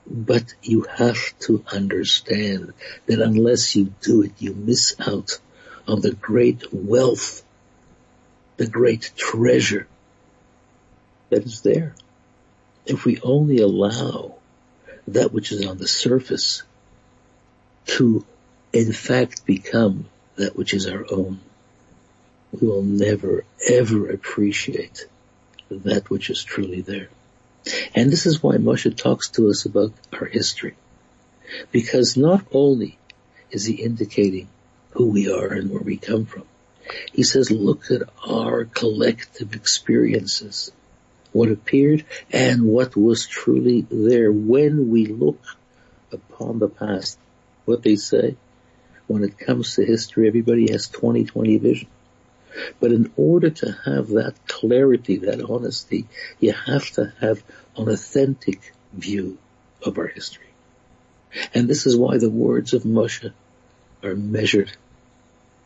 but 0.09 0.55
you 0.63 0.85
have 0.95 1.17
to 1.39 1.63
understand 1.71 2.73
that 3.05 3.19
unless 3.19 3.75
you 3.75 3.93
do 4.01 4.23
it, 4.23 4.31
you 4.39 4.53
miss 4.53 4.95
out 4.99 5.39
on 5.87 6.01
the 6.01 6.13
great 6.13 6.73
wealth, 6.73 7.43
the 8.57 8.67
great 8.67 9.11
treasure 9.15 9.87
that 11.29 11.43
is 11.43 11.61
there. 11.61 11.93
If 12.85 13.05
we 13.05 13.19
only 13.21 13.59
allow 13.59 14.35
that 15.07 15.31
which 15.31 15.51
is 15.51 15.65
on 15.65 15.77
the 15.77 15.87
surface 15.87 16.63
to 17.85 18.25
in 18.73 18.91
fact 18.93 19.45
become 19.45 20.05
that 20.35 20.55
which 20.55 20.73
is 20.73 20.87
our 20.87 21.05
own, 21.11 21.39
we 22.51 22.67
will 22.67 22.83
never 22.83 23.43
ever 23.67 24.09
appreciate 24.09 25.05
that 25.69 26.09
which 26.09 26.29
is 26.29 26.43
truly 26.43 26.81
there. 26.81 27.09
And 27.93 28.11
this 28.11 28.25
is 28.25 28.41
why 28.41 28.55
Moshe 28.55 28.95
talks 28.95 29.29
to 29.31 29.49
us 29.49 29.65
about 29.65 29.93
our 30.13 30.25
history. 30.25 30.75
Because 31.71 32.15
not 32.15 32.45
only 32.51 32.97
is 33.51 33.65
he 33.65 33.73
indicating 33.75 34.47
who 34.91 35.09
we 35.09 35.31
are 35.31 35.47
and 35.53 35.69
where 35.69 35.81
we 35.81 35.97
come 35.97 36.25
from, 36.25 36.43
he 37.13 37.23
says, 37.23 37.51
look 37.51 37.91
at 37.91 38.01
our 38.27 38.65
collective 38.65 39.53
experiences, 39.53 40.71
what 41.31 41.51
appeared 41.51 42.05
and 42.31 42.63
what 42.63 42.95
was 42.95 43.27
truly 43.27 43.85
there 43.89 44.31
when 44.31 44.89
we 44.89 45.05
look 45.05 45.41
upon 46.11 46.59
the 46.59 46.69
past. 46.69 47.19
What 47.65 47.83
they 47.83 47.95
say, 47.95 48.35
when 49.07 49.23
it 49.23 49.37
comes 49.37 49.75
to 49.75 49.85
history, 49.85 50.27
everybody 50.27 50.71
has 50.71 50.89
20-20 50.89 51.61
vision. 51.61 51.87
But 52.79 52.91
in 52.91 53.11
order 53.15 53.49
to 53.49 53.77
have 53.85 54.09
that 54.09 54.35
clarity, 54.47 55.17
that 55.17 55.41
honesty, 55.41 56.07
you 56.39 56.53
have 56.53 56.89
to 56.91 57.13
have 57.19 57.43
an 57.77 57.89
authentic 57.89 58.73
view 58.93 59.37
of 59.83 59.97
our 59.97 60.07
history. 60.07 60.47
And 61.53 61.67
this 61.67 61.85
is 61.85 61.95
why 61.95 62.17
the 62.17 62.29
words 62.29 62.73
of 62.73 62.83
Moshe 62.83 63.31
are 64.03 64.15
measured 64.15 64.71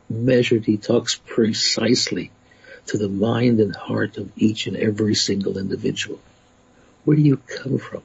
measured, 0.09 0.65
he 0.65 0.77
talks 0.77 1.15
precisely 1.25 2.31
to 2.87 2.97
the 2.97 3.09
mind 3.09 3.59
and 3.59 3.75
heart 3.75 4.17
of 4.17 4.31
each 4.35 4.67
and 4.67 4.77
every 4.77 5.15
single 5.15 5.57
individual. 5.57 6.19
Where 7.05 7.17
do 7.17 7.23
you 7.23 7.37
come 7.37 7.77
from? 7.77 8.03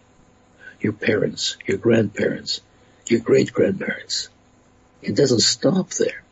Your 0.80 0.92
parents, 0.92 1.56
your 1.66 1.78
grandparents, 1.78 2.60
your 3.08 3.20
great 3.20 3.52
grandparents. 3.52 4.28
It 5.02 5.16
doesn't 5.16 5.40
stop 5.40 5.90
there. 5.90 6.22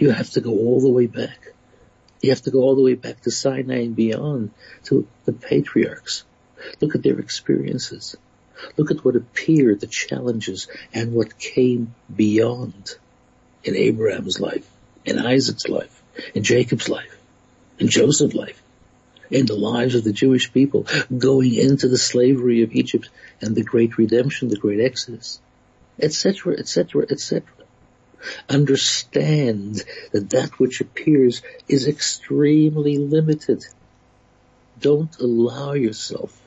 You 0.00 0.10
have 0.12 0.30
to 0.30 0.40
go 0.40 0.52
all 0.52 0.80
the 0.80 0.88
way 0.88 1.06
back. 1.06 1.52
You 2.22 2.30
have 2.30 2.40
to 2.42 2.50
go 2.50 2.60
all 2.60 2.74
the 2.74 2.82
way 2.82 2.94
back 2.94 3.20
to 3.22 3.30
Sinai 3.30 3.82
and 3.82 3.94
beyond 3.94 4.50
to 4.84 5.06
the 5.26 5.32
patriarchs. 5.32 6.24
Look 6.80 6.94
at 6.94 7.02
their 7.02 7.18
experiences. 7.20 8.16
Look 8.78 8.90
at 8.90 9.04
what 9.04 9.14
appeared, 9.14 9.80
the 9.80 9.86
challenges, 9.86 10.68
and 10.94 11.12
what 11.12 11.38
came 11.38 11.94
beyond 12.14 12.96
in 13.62 13.76
Abraham's 13.76 14.40
life, 14.40 14.66
in 15.04 15.18
Isaac's 15.18 15.68
life, 15.68 16.02
in 16.34 16.44
Jacob's 16.44 16.88
life, 16.88 17.18
in 17.78 17.88
Joseph's 17.88 18.34
life, 18.34 18.62
in 19.30 19.44
the 19.44 19.54
lives 19.54 19.94
of 19.94 20.04
the 20.04 20.14
Jewish 20.14 20.50
people 20.50 20.86
going 21.16 21.54
into 21.54 21.88
the 21.88 21.98
slavery 21.98 22.62
of 22.62 22.72
Egypt 22.72 23.10
and 23.42 23.54
the 23.54 23.62
great 23.62 23.98
redemption, 23.98 24.48
the 24.48 24.56
great 24.56 24.80
exodus, 24.80 25.40
etc., 25.98 26.56
etc., 26.58 27.04
etc. 27.10 27.42
Understand 28.48 29.82
that 30.12 30.30
that 30.30 30.58
which 30.58 30.80
appears 30.80 31.42
is 31.68 31.88
extremely 31.88 32.98
limited. 32.98 33.64
Don't 34.80 35.18
allow 35.18 35.72
yourself 35.72 36.40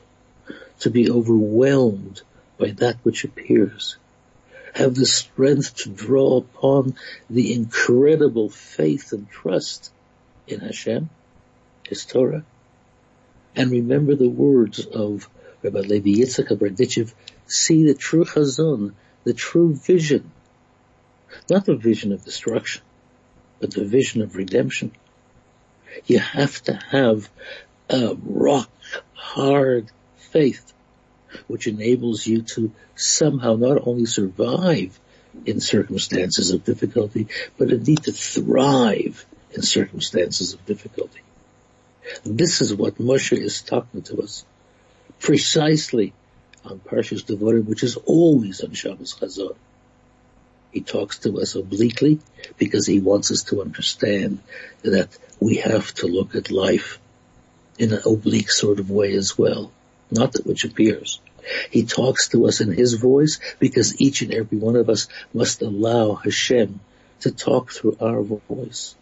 to 0.80 0.90
be 0.90 1.10
overwhelmed 1.10 2.22
by 2.58 2.70
that 2.70 2.96
which 3.02 3.24
appears 3.24 3.96
have 4.74 4.94
the 4.96 5.06
strength 5.06 5.76
to 5.76 5.88
draw 5.88 6.38
upon 6.38 6.96
the 7.30 7.52
incredible 7.52 8.48
faith 8.48 9.12
and 9.12 9.30
trust 9.30 9.92
in 10.48 10.60
Hashem, 10.60 11.08
His 11.88 12.04
Torah, 12.04 12.44
and 13.54 13.70
remember 13.70 14.16
the 14.16 14.28
words 14.28 14.84
of 14.84 15.28
Rabbi 15.62 15.78
Levi 15.78 16.20
Yitzchak 16.20 16.48
Berditchev, 16.58 17.14
see 17.46 17.84
the 17.84 17.94
true 17.94 18.24
chazon, 18.24 18.94
the 19.22 19.32
true 19.32 19.74
vision, 19.74 20.32
not 21.50 21.64
the 21.64 21.76
vision 21.76 22.12
of 22.12 22.24
destruction, 22.24 22.82
but 23.60 23.72
the 23.72 23.84
vision 23.84 24.22
of 24.22 24.36
redemption. 24.36 24.92
You 26.06 26.18
have 26.18 26.62
to 26.64 26.74
have 26.90 27.30
a 27.88 28.16
rock 28.24 28.70
hard 29.14 29.90
faith 30.16 30.72
which 31.46 31.66
enables 31.66 32.26
you 32.26 32.42
to 32.42 32.72
somehow 32.96 33.56
not 33.56 33.86
only 33.86 34.06
survive 34.06 34.98
in 35.46 35.60
circumstances 35.60 36.50
of 36.50 36.64
difficulty, 36.64 37.28
but 37.58 37.70
indeed 37.70 38.02
to 38.04 38.12
thrive 38.12 39.26
in 39.52 39.62
circumstances 39.62 40.54
of 40.54 40.64
difficulty. 40.66 41.20
This 42.24 42.60
is 42.60 42.74
what 42.74 42.98
Moshe 42.98 43.36
is 43.36 43.62
talking 43.62 44.02
to 44.02 44.22
us 44.22 44.44
precisely 45.20 46.12
on 46.64 46.78
Parshas 46.78 47.24
Devarim, 47.24 47.64
which 47.64 47.82
is 47.82 47.96
always 47.96 48.62
on 48.62 48.72
Shabbos 48.72 49.14
Chazon. 49.14 49.56
He 50.74 50.80
talks 50.80 51.18
to 51.18 51.40
us 51.40 51.54
obliquely 51.54 52.18
because 52.58 52.84
he 52.84 52.98
wants 52.98 53.30
us 53.30 53.44
to 53.44 53.62
understand 53.62 54.40
that 54.82 55.16
we 55.38 55.58
have 55.58 55.94
to 55.94 56.08
look 56.08 56.34
at 56.34 56.50
life 56.50 56.98
in 57.78 57.92
an 57.92 58.00
oblique 58.04 58.50
sort 58.50 58.80
of 58.80 58.90
way 58.90 59.14
as 59.14 59.38
well, 59.38 59.70
not 60.10 60.32
that 60.32 60.44
which 60.44 60.64
appears. 60.64 61.20
He 61.70 61.84
talks 61.84 62.26
to 62.30 62.48
us 62.48 62.60
in 62.60 62.72
His 62.72 62.94
voice 62.94 63.38
because 63.60 64.00
each 64.00 64.22
and 64.22 64.34
every 64.34 64.58
one 64.58 64.74
of 64.74 64.90
us 64.90 65.06
must 65.32 65.62
allow 65.62 66.14
Hashem 66.16 66.80
to 67.20 67.30
talk 67.30 67.70
through 67.70 67.96
our 68.00 68.22
voice. 68.22 68.96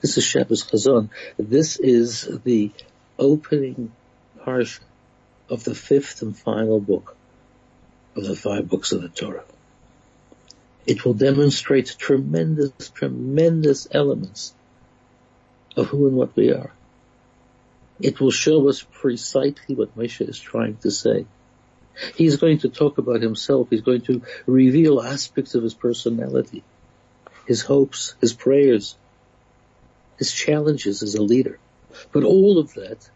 This 0.00 0.16
is 0.16 0.24
Shabbos 0.24 0.64
Chazon. 0.64 1.10
This 1.38 1.76
is 1.76 2.26
the 2.44 2.70
opening 3.18 3.92
parsha 4.40 4.80
of 5.50 5.64
the 5.64 5.74
fifth 5.74 6.22
and 6.22 6.34
final 6.34 6.80
book 6.80 7.14
of 8.16 8.24
the 8.24 8.36
five 8.36 8.70
books 8.70 8.92
of 8.92 9.02
the 9.02 9.10
Torah. 9.10 9.44
It 10.86 11.04
will 11.04 11.14
demonstrate 11.14 11.96
tremendous, 11.98 12.72
tremendous 12.90 13.86
elements 13.90 14.54
of 15.76 15.88
who 15.88 16.08
and 16.08 16.16
what 16.16 16.34
we 16.36 16.52
are. 16.52 16.72
It 18.00 18.20
will 18.20 18.30
show 18.30 18.68
us 18.68 18.82
precisely 18.82 19.74
what 19.74 19.96
Moshe 19.96 20.26
is 20.26 20.38
trying 20.38 20.76
to 20.78 20.90
say. 20.90 21.26
He's 22.16 22.36
going 22.36 22.58
to 22.58 22.70
talk 22.70 22.98
about 22.98 23.20
himself. 23.20 23.68
He's 23.68 23.82
going 23.82 24.00
to 24.02 24.22
reveal 24.46 25.02
aspects 25.02 25.54
of 25.54 25.62
his 25.62 25.74
personality, 25.74 26.64
his 27.46 27.60
hopes, 27.62 28.14
his 28.20 28.32
prayers, 28.32 28.96
his 30.16 30.32
challenges 30.32 31.02
as 31.02 31.14
a 31.14 31.22
leader. 31.22 31.58
But 32.12 32.24
all 32.24 32.58
of 32.58 32.72
that 32.74 33.10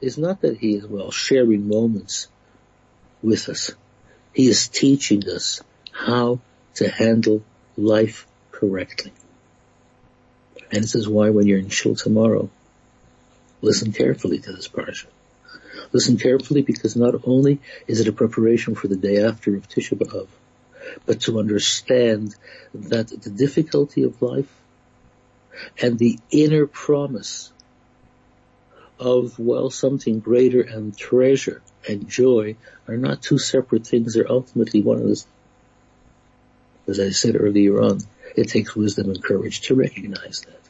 is 0.00 0.18
not 0.18 0.42
that 0.42 0.58
he 0.58 0.76
is, 0.76 0.86
well, 0.86 1.10
sharing 1.10 1.68
moments 1.68 2.28
with 3.22 3.48
us. 3.48 3.72
He 4.32 4.48
is 4.48 4.68
teaching 4.68 5.28
us 5.28 5.62
how 5.90 6.40
to 6.74 6.88
handle 6.88 7.42
life 7.76 8.26
correctly. 8.50 9.12
And 10.70 10.82
this 10.82 10.94
is 10.94 11.08
why 11.08 11.30
when 11.30 11.46
you're 11.46 11.58
in 11.58 11.68
shul 11.68 11.94
tomorrow, 11.94 12.48
listen 13.60 13.92
carefully 13.92 14.38
to 14.38 14.52
this 14.52 14.68
parsha. 14.68 15.06
Listen 15.92 16.16
carefully 16.16 16.62
because 16.62 16.96
not 16.96 17.14
only 17.24 17.60
is 17.86 18.00
it 18.00 18.08
a 18.08 18.12
preparation 18.12 18.74
for 18.74 18.88
the 18.88 18.96
day 18.96 19.22
after 19.22 19.54
of 19.56 19.68
Tisha 19.68 19.98
B'Av, 19.98 20.28
but 21.06 21.20
to 21.22 21.38
understand 21.38 22.34
that 22.74 23.08
the 23.08 23.30
difficulty 23.30 24.04
of 24.04 24.20
life 24.22 24.52
and 25.80 25.98
the 25.98 26.18
inner 26.30 26.66
promise 26.66 27.52
of, 28.98 29.38
well, 29.38 29.70
something 29.70 30.20
greater 30.20 30.62
and 30.62 30.96
treasure 30.96 31.60
and 31.88 32.08
joy 32.08 32.56
are 32.88 32.96
not 32.96 33.22
two 33.22 33.38
separate 33.38 33.86
things. 33.86 34.14
They're 34.14 34.30
ultimately 34.30 34.80
one 34.80 34.98
of 34.98 35.04
the, 35.04 35.24
as 36.88 37.00
I 37.00 37.10
said 37.10 37.36
earlier 37.38 37.80
on, 37.80 38.00
it 38.36 38.48
takes 38.48 38.74
wisdom 38.74 39.10
and 39.10 39.22
courage 39.22 39.62
to 39.62 39.74
recognize 39.74 40.44
that. 40.46 40.60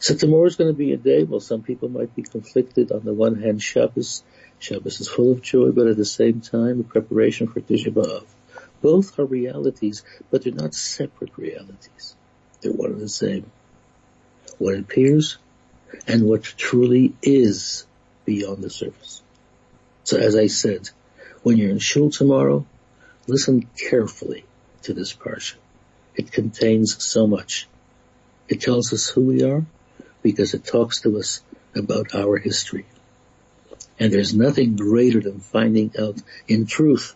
So 0.00 0.16
tomorrow 0.16 0.46
is 0.46 0.56
going 0.56 0.70
to 0.72 0.76
be 0.76 0.92
a 0.92 0.96
day, 0.96 1.22
well, 1.22 1.40
some 1.40 1.62
people 1.62 1.88
might 1.88 2.14
be 2.16 2.22
conflicted. 2.22 2.90
On 2.90 3.04
the 3.04 3.14
one 3.14 3.40
hand, 3.40 3.62
Shabbos, 3.62 4.24
Shabbos 4.58 5.00
is 5.00 5.08
full 5.08 5.30
of 5.30 5.42
joy, 5.42 5.70
but 5.70 5.86
at 5.86 5.96
the 5.96 6.04
same 6.04 6.40
time, 6.40 6.80
a 6.80 6.82
preparation 6.82 7.46
for 7.46 7.60
Tisha 7.60 7.92
B'Av. 7.92 8.24
Both 8.80 9.18
are 9.20 9.24
realities, 9.24 10.02
but 10.30 10.42
they're 10.42 10.52
not 10.52 10.74
separate 10.74 11.38
realities. 11.38 12.16
They're 12.60 12.72
one 12.72 12.90
and 12.90 13.00
the 13.00 13.08
same. 13.08 13.50
What 14.58 14.76
appears 14.76 15.38
and 16.08 16.24
what 16.24 16.42
truly 16.42 17.14
is 17.22 17.86
beyond 18.24 18.62
the 18.62 18.70
surface. 18.70 19.22
So 20.04 20.18
as 20.18 20.36
I 20.36 20.48
said, 20.48 20.90
when 21.42 21.58
you're 21.58 21.70
in 21.70 21.78
shul 21.78 22.10
tomorrow, 22.10 22.66
listen 23.26 23.68
carefully 23.76 24.44
to 24.82 24.94
this 24.94 25.12
parsha. 25.12 25.54
It 26.14 26.32
contains 26.32 27.02
so 27.02 27.26
much. 27.26 27.68
It 28.48 28.60
tells 28.60 28.92
us 28.92 29.08
who 29.08 29.22
we 29.22 29.44
are 29.44 29.64
because 30.22 30.54
it 30.54 30.64
talks 30.64 31.00
to 31.02 31.18
us 31.18 31.40
about 31.74 32.14
our 32.14 32.36
history. 32.36 32.86
And 33.98 34.12
there's 34.12 34.34
nothing 34.34 34.76
greater 34.76 35.20
than 35.20 35.40
finding 35.40 35.92
out 35.98 36.20
in 36.48 36.66
truth 36.66 37.14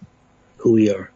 who 0.58 0.72
we 0.72 0.90
are. 0.90 1.10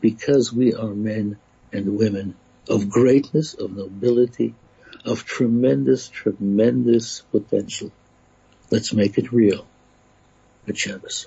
Because 0.00 0.52
we 0.52 0.74
are 0.74 0.94
men 0.94 1.38
and 1.72 1.96
women 1.96 2.34
of 2.68 2.88
greatness, 2.88 3.54
of 3.54 3.76
nobility, 3.76 4.54
of 5.04 5.24
tremendous, 5.24 6.08
tremendous 6.08 7.22
potential. 7.32 7.90
Let's 8.70 8.92
make 8.92 9.18
it 9.18 9.32
real 9.32 9.66
at 10.68 10.78
Shabbos. 10.78 11.26